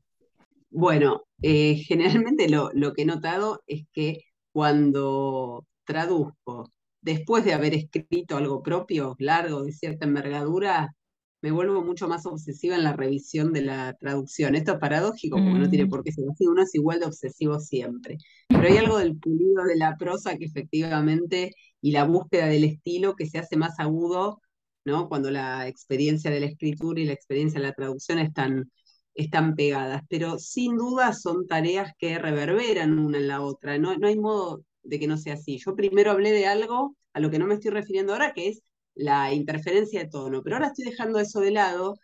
[0.70, 7.74] Bueno, eh, generalmente lo, lo, que he notado es que cuando traduzco, después de haber
[7.74, 10.96] escrito algo propio, largo, de cierta envergadura,
[11.42, 14.56] me vuelvo mucho más obsesiva en la revisión de la traducción.
[14.56, 15.90] Esto es paradójico, porque no tiene mm.
[15.90, 18.18] por qué ser así, uno es igual de obsesivo siempre.
[18.48, 23.16] Pero hay algo del pulido de la prosa que efectivamente, y la búsqueda del estilo
[23.16, 24.42] que se hace más agudo,
[24.86, 25.10] ¿no?
[25.10, 28.72] Cuando la experiencia de la escritura y la experiencia de la traducción están,
[29.14, 30.04] están pegadas.
[30.10, 33.78] Pero sin duda son tareas que reverberan una en la otra.
[33.78, 35.60] No, no hay modo de que no sea así.
[35.60, 38.62] Yo primero hablé de algo a lo que no me estoy refiriendo ahora, que es
[38.98, 42.00] la interferencia de tono, pero ahora estoy dejando eso de lado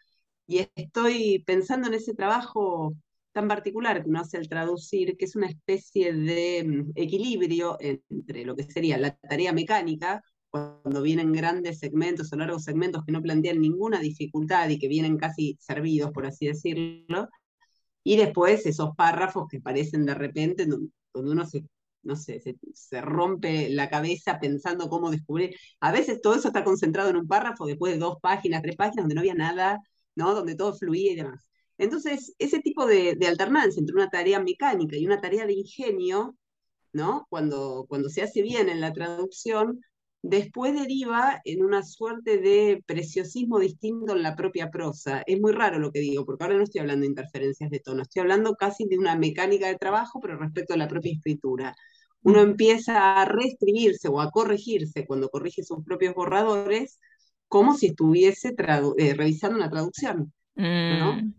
[0.47, 2.93] y estoy pensando en ese trabajo
[3.33, 8.45] tan particular que uno hace al traducir, que es una especie de mm, equilibrio entre
[8.45, 13.23] lo que sería la tarea mecánica, cuando vienen grandes segmentos o largos segmentos que no
[13.23, 17.27] plantean ninguna dificultad y que vienen casi servidos, por así decirlo,
[18.03, 21.65] y después esos párrafos que parecen de repente, donde uno se
[22.03, 22.41] no sé,
[22.73, 25.55] se, rompe la cabeza pensando cómo descubrir.
[25.79, 29.03] A veces todo eso está concentrado en un párrafo después de dos páginas, tres páginas,
[29.03, 29.79] donde no había nada,
[30.15, 30.33] ¿no?
[30.35, 31.47] Donde todo fluía y demás.
[31.77, 36.35] Entonces, ese tipo de, alternancia entre una tarea mecánica y una tarea de ingenio,
[36.93, 37.25] ¿no?
[37.29, 39.81] Cuando, cuando se hace bien en la traducción,
[40.23, 45.21] después deriva en una suerte de preciosismo distinto en la propia prosa.
[45.27, 48.01] Es muy raro lo que digo, porque ahora no estoy hablando de interferencias de tono,
[48.03, 51.75] estoy hablando casi de una mecánica de trabajo, pero respecto a la propia escritura
[52.23, 56.99] uno empieza a reescribirse o a corregirse cuando corrige sus propios borradores,
[57.47, 58.55] como si estuviese
[58.97, 61.13] eh, revisando una traducción, ¿no?
[61.13, 61.33] Mm.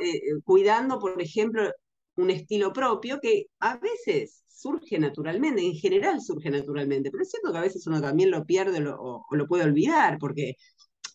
[0.00, 1.70] Eh, cuidando, por ejemplo,
[2.16, 7.50] un estilo propio que a veces surge naturalmente, en general surge naturalmente, pero es cierto
[7.50, 10.56] que a veces uno también lo pierde o lo puede olvidar, porque,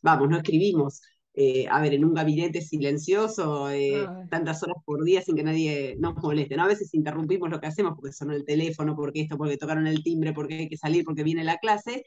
[0.01, 1.01] vamos, no escribimos
[1.37, 5.97] eh, a ver, en un gabinete silencioso, eh, tantas horas por día sin que nadie
[5.99, 6.55] nos moleste.
[6.55, 6.63] ¿no?
[6.63, 10.01] A veces interrumpimos lo que hacemos porque sonó el teléfono, porque esto, porque tocaron el
[10.01, 12.05] timbre, porque hay que salir, porque viene la clase.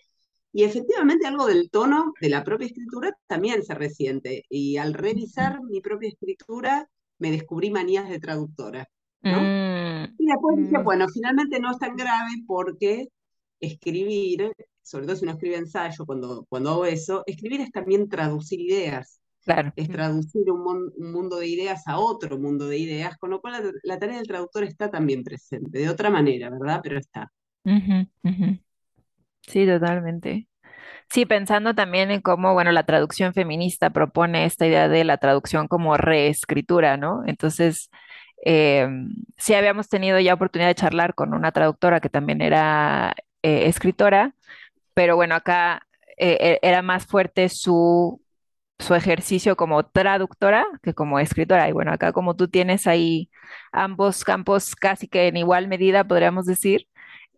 [0.50, 4.44] Y efectivamente algo del tono de la propia escritura también se resiente.
[4.48, 6.88] Y al revisar mi propia escritura,
[7.18, 8.88] me descubrí manías de traductora.
[9.20, 9.42] ¿no?
[9.42, 10.14] Mm.
[10.18, 10.84] Y después dije, mm.
[10.84, 13.08] bueno, finalmente no es tan grave porque
[13.60, 14.52] escribir
[14.88, 19.17] sobre todo si uno escribe ensayo, cuando, cuando hago eso, escribir es también traducir ideas.
[19.48, 19.72] Claro.
[19.76, 23.98] Es traducir un, mundo de ideas a otro mundo de ideas, con lo cual la,
[23.98, 26.80] tarea del traductor está también presente, de otra manera, ¿verdad?
[26.82, 27.32] Pero está.
[29.46, 30.48] Sí, totalmente.
[31.08, 35.66] Sí, pensando también en cómo, bueno, la traducción feminista propone esta idea de la traducción
[35.66, 37.22] como reescritura, ¿no?
[37.26, 37.88] Entonces,
[38.44, 38.86] eh,
[39.38, 44.34] sí habíamos tenido ya oportunidad de charlar con una traductora que también era eh, escritora
[44.98, 48.20] pero bueno, acá eh, e, era más fuerte su
[48.78, 51.68] su ejercicio como traductora que como escritora.
[51.68, 53.30] Y bueno, acá como tú tienes ahí
[53.72, 56.86] ambos campos casi que en igual medida, podríamos decir,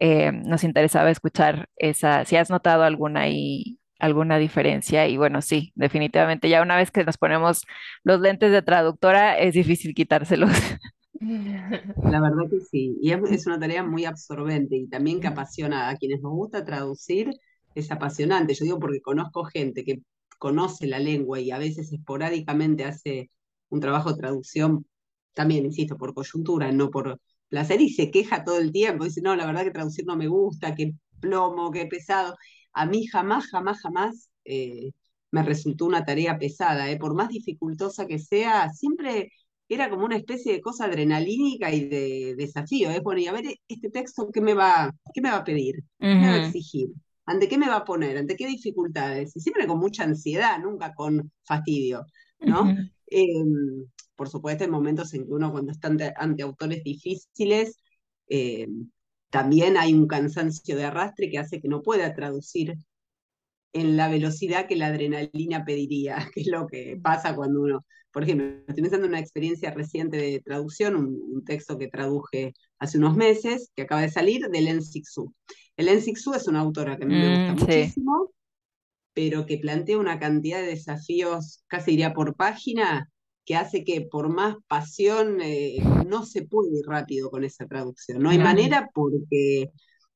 [0.01, 5.07] eh, nos interesaba escuchar esa, si has notado alguna y alguna diferencia.
[5.09, 7.65] Y bueno, sí, definitivamente ya una vez que nos ponemos
[8.05, 10.51] los lentes de traductora, es difícil quitárselos.
[11.21, 15.97] La verdad que sí, y es, una tarea muy absorbente y también que apasiona a
[15.97, 17.31] quienes nos gusta traducir,
[17.75, 18.55] es apasionante.
[18.55, 20.01] Yo digo porque conozco gente que
[20.41, 23.31] conoce la lengua y a veces esporádicamente hace
[23.69, 24.87] un trabajo de traducción,
[25.35, 29.37] también, insisto, por coyuntura, no por placer, y se queja todo el tiempo, dice, no,
[29.37, 32.37] la verdad que traducir no me gusta, qué plomo, qué pesado.
[32.73, 34.93] A mí jamás, jamás, jamás eh,
[35.31, 36.99] me resultó una tarea pesada, eh.
[36.99, 39.31] por más dificultosa que sea, siempre
[39.69, 42.91] era como una especie de cosa adrenalínica y de desafío.
[42.91, 43.01] ¿eh?
[43.01, 45.77] Bueno, y a ver, este texto, ¿qué me va, qué me va a pedir?
[45.99, 46.89] ¿Qué me va a exigir?
[47.31, 48.19] ¿Ante qué me va a poner?
[48.19, 49.37] ¿Ante qué dificultades?
[49.37, 52.05] Y siempre con mucha ansiedad, nunca con fastidio,
[52.41, 52.77] ¿no?
[53.07, 57.77] Em, por supuesto, en momentos en que uno cuando está ante, autores difíciles,
[58.27, 58.91] em,
[59.31, 62.77] también hay un cansancio de arrastre que hace que no pueda traducir
[63.73, 68.25] en la velocidad que la adrenalina pediría, que es lo que pasa cuando uno, por
[68.25, 73.17] ejemplo, estoy pensando en una experiencia reciente de traducción, un, texto que traduje hace unos
[73.17, 75.33] meses, que acaba de salir, de Len Sixu.
[75.81, 78.33] Helen Sixu es una autora que a mí me gusta mm, muchísimo,
[79.15, 83.09] pero que plantea una cantidad de desafíos, casi diría por página,
[83.47, 88.23] que hace que por más pasión eh, no se puede ir rápido con esa traducción.
[88.23, 89.71] No hay manera porque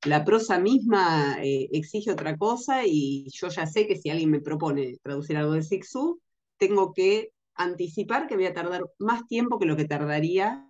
[0.04, 4.40] la prosa misma eh, exige otra cosa y yo ya sé que si alguien me
[4.40, 6.20] propone traducir algo de Sixu,
[6.58, 10.68] tengo que anticipar que voy a tardar más tiempo que lo que tardaría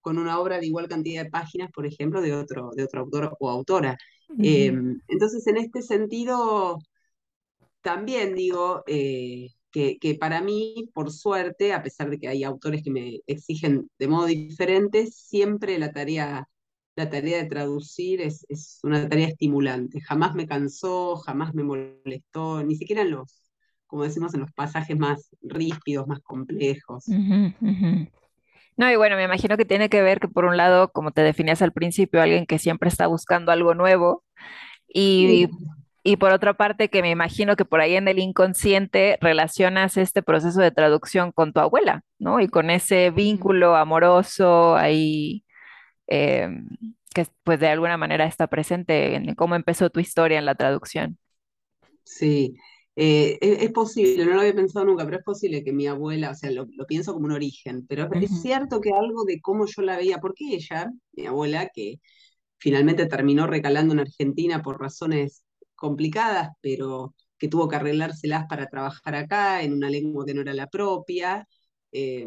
[0.00, 3.36] con una obra de igual cantidad de páginas, por ejemplo, de otro, de otro autor
[3.40, 3.98] o autora.
[4.38, 6.78] Em, entonces, en este sentido,
[7.80, 12.90] también digo eh, que, para mí, por suerte, a pesar de que hay autores que
[12.90, 16.48] me exigen de modo diferente, siempre la tarea,
[16.96, 18.44] la tarea de traducir es,
[18.82, 20.00] una tarea estimulante.
[20.00, 23.50] Jamás me cansó, jamás me molestó, ni siquiera en los,
[23.86, 27.04] como decimos, en los pasajes más rígidos, más complejos.
[28.76, 31.22] No, y bueno, me imagino que tiene que ver que por un lado, como te
[31.22, 34.22] definías al principio, alguien que siempre está buscando algo nuevo
[34.88, 35.48] y,
[36.04, 40.22] y por otra parte que me imagino que por ahí en el inconsciente relacionas este
[40.22, 42.40] proceso de traducción con tu abuela, ¿no?
[42.40, 45.44] Y con ese vínculo amoroso ahí
[46.08, 46.68] em,
[47.14, 51.18] que pues de alguna manera está presente en cómo empezó tu historia en la traducción.
[52.04, 52.56] Sí,
[52.98, 56.34] eh, es, posible, no lo había pensado nunca, pero es posible que mi abuela, o
[56.34, 59.98] sea, lo, pienso como un origen, pero es cierto que algo de cómo yo la
[59.98, 62.00] veía, porque ella, mi abuela, que
[62.58, 69.14] finalmente terminó recalando en Argentina por razones complicadas, pero que tuvo que arreglárselas para trabajar
[69.14, 71.46] acá en una lengua que no era la propia,
[71.92, 72.26] eh,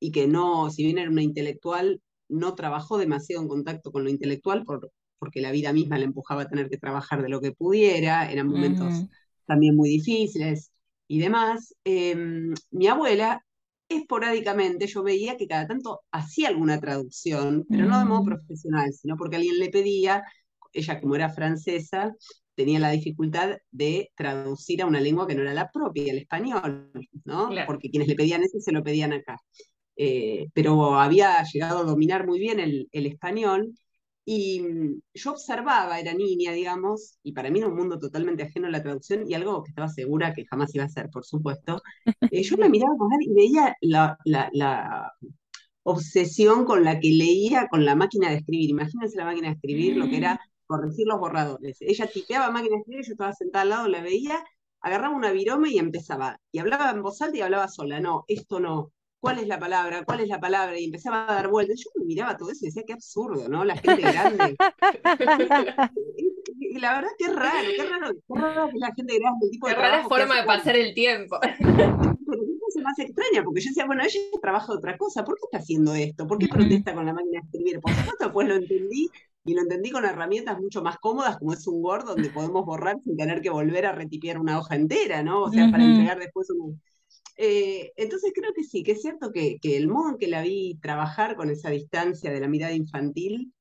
[0.00, 4.10] y que no, si bien era una intelectual, no trabajó demasiado en contacto con lo
[4.10, 7.52] intelectual por, porque la vida misma le empujaba a tener que trabajar de lo que
[7.52, 9.04] pudiera, eran momentos
[9.46, 10.70] también muy difíciles
[11.08, 13.44] y demás, em, mi abuela
[13.88, 18.26] esporádicamente yo veía que cada tanto hacía alguna traducción, pero no de modo mm.
[18.26, 20.24] profesional, sino porque alguien le pedía,
[20.72, 22.14] ella como era francesa,
[22.54, 26.90] tenía la dificultad de traducir a una lengua que no era la propia, el español,
[27.24, 27.50] ¿no?
[27.66, 29.38] Porque quienes le pedían eso se lo pedían acá.
[29.96, 33.74] Eh, pero había llegado a dominar muy bien el, el español
[34.24, 38.68] y mm, yo observaba, era niña, digamos, y para mí era un mundo totalmente ajeno
[38.68, 41.82] a la traducción y algo que estaba segura que jamás iba a ser, por supuesto.
[42.30, 45.12] Eh, yo la miraba con y veía la, la,
[45.84, 48.70] obsesión con la que leía con la máquina de escribir.
[48.70, 51.78] Imagínense la máquina de escribir, lo que era corregir los borradores.
[51.80, 54.44] Ella tipeaba máquina de escribir, yo estaba sentada al lado, la veía,
[54.80, 56.40] agarraba una virome y empezaba.
[56.52, 58.00] Y hablaba en voz alta y hablaba sola.
[58.00, 60.04] No, esto no, ¿cuál es la palabra?
[60.04, 60.76] ¿Cuál es la palabra?
[60.78, 61.78] Y empezaba a dar vueltas.
[61.78, 63.64] Yo me miraba todo eso y decía, qué absurdo, ¿no?
[63.64, 64.56] La gente grande.
[66.58, 69.68] y la verdad, qué raro, qué raro, qué raro que la gente grande, el tipo
[69.68, 71.38] qué de rara forma de pasar el tiempo.
[71.60, 75.42] Pero es más extraña, porque yo decía, bueno, ella trabaja de otra cosa, ¿por qué
[75.44, 76.26] está haciendo esto?
[76.26, 77.80] ¿Por qué protesta con la máquina de escribir?
[77.80, 79.08] Por supuesto, pues lo entendí,
[79.44, 82.98] y lo entendí con herramientas mucho más cómodas, como es un Word, donde podemos borrar
[83.04, 85.42] sin tener que volver a retipiar una hoja entera, ¿no?
[85.42, 86.80] O sea, para entregar después un
[87.36, 90.78] eh, entonces creo que sí, que es cierto que, el modo en que la vi
[90.80, 93.52] trabajar con esa distancia de la mirada infantil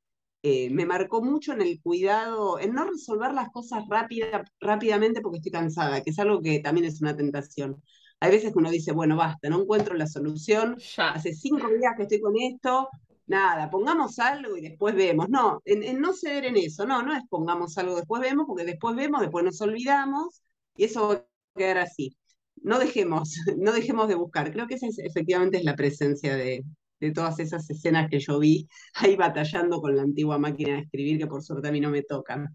[0.44, 5.38] eh, me marcó mucho en el cuidado, en no resolver las cosas rápida, rápidamente porque
[5.38, 7.82] estoy cansada, que es algo que también es una tentación.
[8.20, 12.04] Hay veces que uno dice, bueno, basta, no encuentro la solución, hace cinco días que
[12.04, 12.90] estoy con esto,
[13.28, 15.30] nada, pongamos algo y después vemos.
[15.30, 18.96] No, en, no ceder en eso, no, no es pongamos algo, después vemos, porque después
[18.96, 20.42] vemos, después nos olvidamos
[20.76, 21.26] y eso va a
[21.56, 22.16] quedar así
[22.62, 24.52] no dejemos, no dejemos de buscar.
[24.52, 26.64] Creo que esa es, efectivamente es la presencia de,
[27.00, 31.18] de todas esas escenas que yo vi ahí batallando con la antigua máquina de escribir,
[31.18, 32.48] que por suerte a mí no me tocan.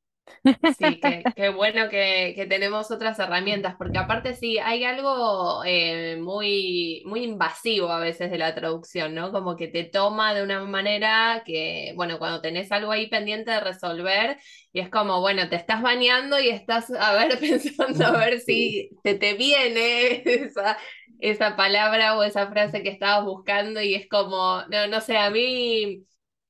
[0.78, 1.00] Sí,
[1.34, 7.90] qué, bueno que, tenemos otras herramientas, porque aparte sí, hay algo eh, muy, muy invasivo
[7.90, 9.32] a veces de la traducción, ¿no?
[9.32, 13.60] Como que te toma de una manera que, bueno, cuando tenés algo ahí pendiente de
[13.60, 14.38] resolver,
[14.72, 18.90] y es como, bueno, te estás bañando y estás, a ver, pensando a ver si
[19.02, 20.78] te, te viene esa,
[21.18, 25.30] esa palabra o esa frase que estabas buscando, y es como, no, no sé, a
[25.30, 26.04] mí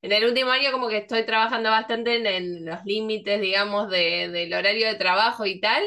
[0.07, 4.53] en el último año como que estoy trabajando bastante en, los límites, digamos, de, del
[4.53, 5.83] horario de trabajo y tal.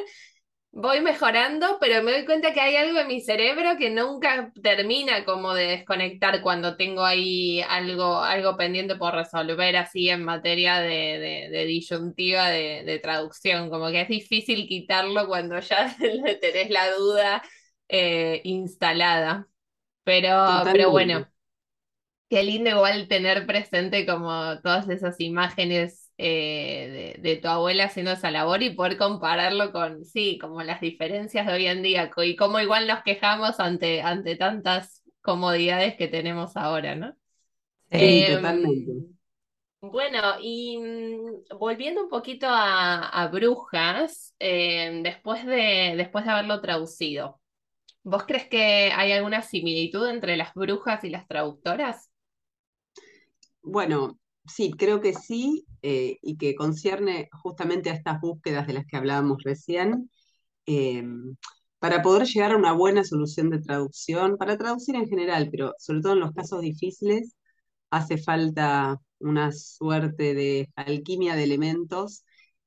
[0.73, 5.25] Voy mejorando, pero me doy cuenta que hay algo en mi cerebro que nunca termina
[5.25, 11.49] como de desconectar cuando tengo ahí algo, algo pendiente por resolver así en materia de,
[11.51, 13.71] de, disyuntiva de, traducción.
[13.71, 15.97] Como que es difícil quitarlo cuando ya
[16.41, 17.43] tenés la duda
[17.89, 19.49] eh, instalada.
[20.05, 21.27] Pero, pero bueno,
[22.31, 28.31] Qué lindo igual tener presente como todas esas imágenes eh, de, tu abuela haciendo esa
[28.31, 32.61] labor y poder compararlo con, sí, como las diferencias de hoy en día y cómo
[32.61, 37.17] igual nos quejamos ante, ante tantas comodidades que tenemos ahora, ¿no?
[37.91, 38.93] Sí, em, totalmente.
[39.81, 47.41] Bueno, y mm, volviendo un poquito a, Brujas, em, después de, después de haberlo traducido,
[48.05, 52.10] ¿vos crees que hay alguna similitud entre las brujas y las traductoras?
[53.63, 58.87] Bueno, sí, creo que sí, eh, y que concierne justamente a estas búsquedas de las
[58.87, 60.11] que hablábamos recién,
[60.67, 61.05] eh,
[61.79, 66.01] para poder llegar a una buena solución de traducción, para traducir en general, pero sobre
[66.03, 67.37] todo en los casos difíciles,
[67.91, 72.25] hace falta una suerte de alquimia de elementos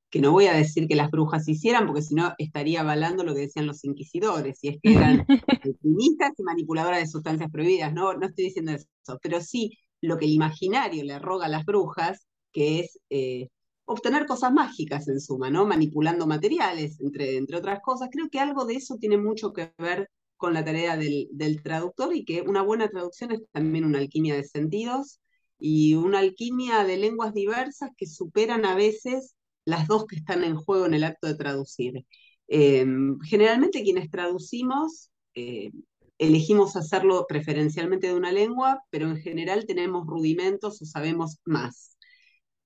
[0.10, 3.34] que no voy a decir que las brujas hicieran, porque si no estaría avalando lo
[3.34, 5.26] que decían los inquisidores, y es que eran
[5.64, 8.88] alquimistas y manipuladoras de sustancias prohibidas, no, no estoy diciendo eso,
[9.24, 9.72] pero sí
[10.04, 13.48] lo que el imaginario le roga a las brujas, que es eh,
[13.86, 15.66] obtener cosas mágicas en suma, ¿no?
[15.66, 18.10] Manipulando materiales, entre, entre otras cosas.
[18.12, 22.26] Creo que algo de eso tiene mucho que ver con la tarea del, traductor y
[22.26, 25.22] que una buena traducción es también una alquimia de sentidos
[25.58, 30.56] y una alquimia de lenguas diversas que superan a veces las dos que están en
[30.58, 32.06] juego en el acto de traducir.
[32.48, 35.72] Em, generalmente quienes traducimos eh,
[36.18, 41.98] elegimos hacerlo preferencialmente de una lengua, pero en general tenemos rudimentos o sabemos más.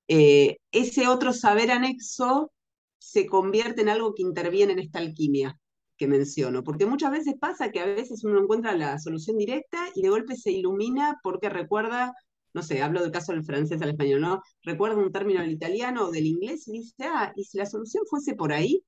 [0.08, 2.52] Eh, ese otro saber anexo
[2.98, 5.60] se convierte en algo que interviene en esta alquimia
[5.98, 10.02] que menciono, porque muchas veces pasa que a veces uno encuentra la solución directa y
[10.04, 12.14] de golpe se ilumina porque recuerda,
[12.54, 14.42] no sé, hablo del caso del francés al español, ¿no?
[14.64, 18.04] Recuerda un término del italiano o del inglés y dice, ah, y si la solución
[18.10, 18.84] fuese por ahí,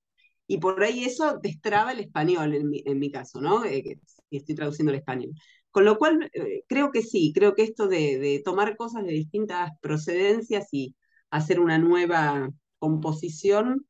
[0.49, 3.63] y por ahí eso destraba el español en mi, en mi caso, ¿no?
[3.65, 3.99] Eh,
[4.31, 5.31] estoy traduciendo el español.
[5.71, 9.71] Con lo cual, eh, creo que sí, creo que esto de, tomar cosas de distintas
[9.81, 10.95] procedencias y
[11.29, 13.85] hacer una nueva composición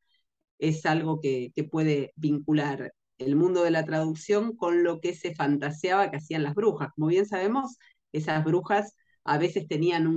[0.60, 5.36] es algo que, que, puede vincular el mundo de la traducción con lo que se
[5.36, 6.90] fantaseaba que hacían las brujas.
[6.96, 7.78] Como bien sabemos,
[8.12, 10.08] esas brujas a veces tenían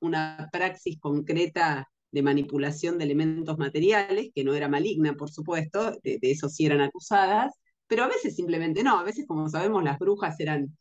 [0.00, 6.18] una praxis concreta de manipulación de elementos materiales, que no era maligna, por supuesto, de,
[6.22, 7.54] eso sí eran acusadas,
[7.86, 10.76] pero a veces simplemente no, a veces como sabemos las brujas eran,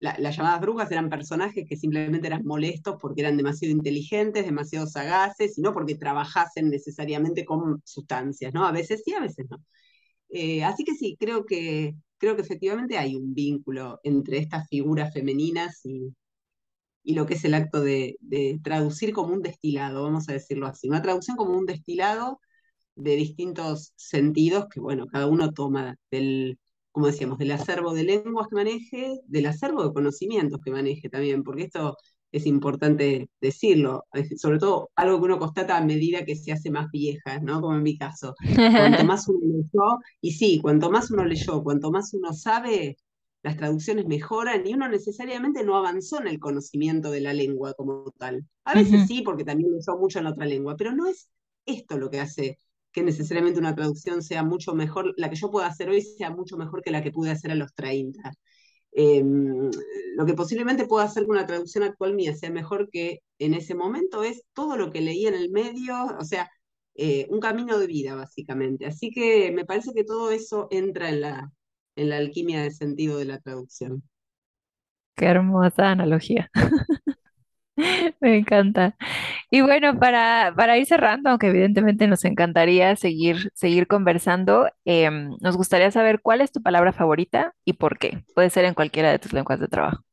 [0.00, 5.58] las llamadas brujas eran personajes que simplemente eran molestos porque eran demasiado inteligentes, demasiado sagaces,
[5.58, 8.66] y no porque trabajasen necesariamente con sustancias, ¿no?
[8.66, 9.64] A veces sí, a veces no.
[10.30, 15.12] Eh, así que sí, creo que, creo que efectivamente hay un vínculo entre estas figuras
[15.12, 16.12] femeninas y,
[17.04, 18.16] y lo que es el acto de,
[18.62, 22.40] traducir como un destilado, vamos a decirlo así, una traducción como un destilado
[22.94, 26.58] de distintos sentidos que, bueno, cada uno toma del,
[26.92, 31.42] como decíamos, del acervo de lenguas que maneje, del acervo de conocimientos que maneje también,
[31.42, 31.96] porque esto
[32.32, 34.04] es importante decirlo,
[34.36, 37.60] sobre todo algo que uno constata a medida que se hace más vieja, ¿no?
[37.60, 38.34] Como en mi caso.
[38.56, 42.96] Cuanto más uno leyó, y sí, cuanto más uno leyó, cuanto más uno sabe,
[43.42, 48.10] las traducciones mejoran y uno necesariamente no avanzó en el conocimiento de la lengua como
[48.18, 48.46] tal.
[48.64, 51.28] A veces sí, porque también lo usó mucho en otra lengua, pero no es
[51.66, 52.58] esto lo que hace
[52.92, 56.56] que necesariamente una traducción sea mucho mejor, la que yo pueda hacer hoy sea mucho
[56.56, 58.32] mejor que la que pude hacer a los 30.
[58.92, 59.70] Em,
[60.16, 63.74] lo que posiblemente pueda hacer que una traducción actual mía sea mejor que en ese
[63.74, 66.50] momento es todo lo que leí en el medio, o sea,
[66.94, 68.86] eh, un camino de vida básicamente.
[68.86, 71.52] Así que me parece que todo eso entra en la,
[71.96, 74.02] en la alquimia de sentido de la traducción.
[75.16, 76.50] Qué hermosa analogía.
[78.20, 78.96] Me encanta.
[79.50, 85.56] Y bueno, para, para ir cerrando, aunque evidentemente nos encantaría seguir, seguir conversando, em, nos
[85.56, 88.24] gustaría saber cuál es tu palabra favorita y por qué.
[88.34, 90.04] Puede ser en cualquiera de tus lenguas de trabajo.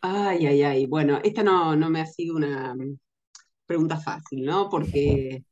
[0.00, 0.86] Ay, ay, ay.
[0.86, 2.98] Bueno, esta no, no me ha sido una mm,
[3.66, 4.68] pregunta fácil, ¿no?
[4.70, 5.44] Porque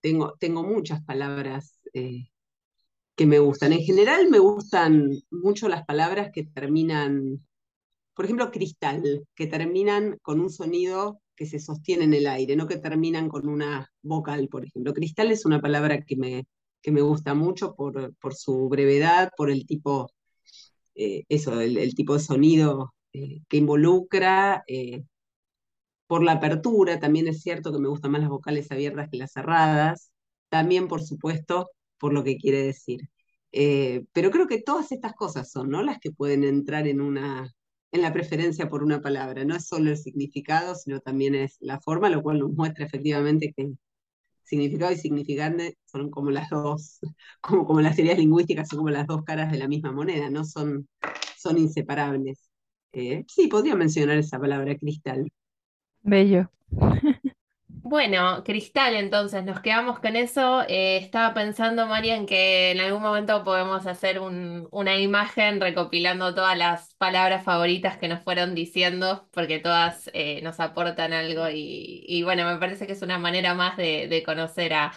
[0.00, 2.28] tengo, tengo muchas palabras eh,
[3.20, 3.74] que me gustan.
[3.74, 7.46] En general me gustan mucho las palabras que terminan,
[8.14, 12.66] por ejemplo, cristal, que terminan con un sonido que se sostiene en el aire, no
[12.66, 14.94] que terminan con una vocal, por ejemplo.
[14.94, 16.46] Cristal es una palabra que me,
[16.80, 20.10] que me gusta mucho por, por su brevedad, por el tipo,
[20.94, 25.02] eh, eso, el, tipo de sonido eh, que involucra, eh,
[26.06, 29.32] por la apertura, también es cierto que me gustan más las vocales abiertas que las
[29.32, 30.10] cerradas,
[30.48, 31.68] también, por supuesto,
[32.00, 33.02] por lo que quiere decir.
[34.12, 35.82] pero creo que todas estas cosas son, ¿no?
[35.82, 37.52] Las que pueden entrar en una,
[37.92, 39.44] en la preferencia por una palabra.
[39.44, 43.52] No es solo el significado, sino también es la forma, lo cual nos muestra efectivamente
[43.56, 43.72] que
[44.44, 46.98] significado y significante son como las dos,
[47.40, 50.44] como, como las teorías lingüísticas son como las dos caras de la misma moneda, no
[50.44, 50.88] son,
[51.36, 52.50] son inseparables.
[52.92, 55.30] Eh, sí, podría mencionar esa palabra, cristal.
[56.02, 56.50] Bello.
[57.90, 60.62] Bueno, Cristal, entonces nos quedamos con eso.
[60.68, 66.56] Eh, estaba pensando, María, en que en algún momento podemos hacer una imagen recopilando todas
[66.56, 72.44] las palabras favoritas que nos fueron diciendo, porque todas eh, nos aportan algo y, bueno,
[72.46, 74.92] me parece que es una manera más de, conocer a,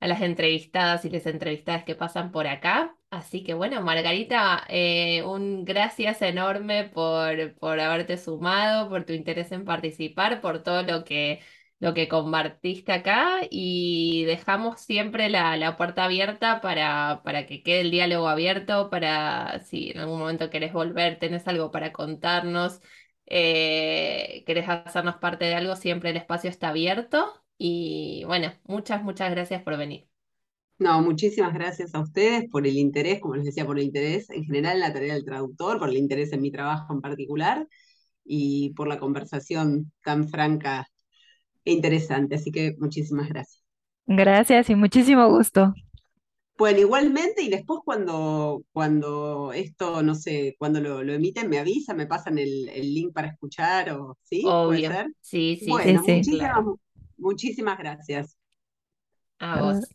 [0.00, 2.96] las entrevistadas y las entrevistadas que pasan por acá.
[3.10, 9.52] Así que bueno, Margarita, eh, un gracias enorme por, por haberte sumado, por tu interés
[9.52, 11.40] en participar, por todo lo que
[11.80, 17.90] lo que compartiste acá y dejamos siempre la, puerta abierta para, para, que quede el
[17.90, 22.80] diálogo abierto, para si en algún momento querés volver, tenés algo para contarnos,
[23.26, 29.30] eh, querés hacernos parte de algo, siempre el espacio está abierto y bueno, muchas, muchas
[29.30, 30.08] gracias por venir.
[30.78, 34.44] No, muchísimas gracias a ustedes por el interés, como les decía, por el interés en
[34.44, 37.66] general en la tarea del traductor, por el interés en mi trabajo en particular
[38.24, 40.88] y por la conversación tan franca
[41.64, 42.36] interesante.
[42.36, 43.62] Así que muchísimas gracias.
[44.06, 45.74] Gracias y muchísimo gusto.
[46.56, 52.08] Bueno, igualmente, y después cuando, cuando esto, no sé, cuando lo, emiten, me avisan, me
[52.08, 54.42] pasan el, link para escuchar, o ¿sí?
[54.44, 54.90] Obvio.
[55.20, 55.70] Sí, sí.
[55.70, 56.64] Bueno, Muchísimas,
[57.16, 58.36] muchísimas gracias.
[59.38, 59.88] A vos.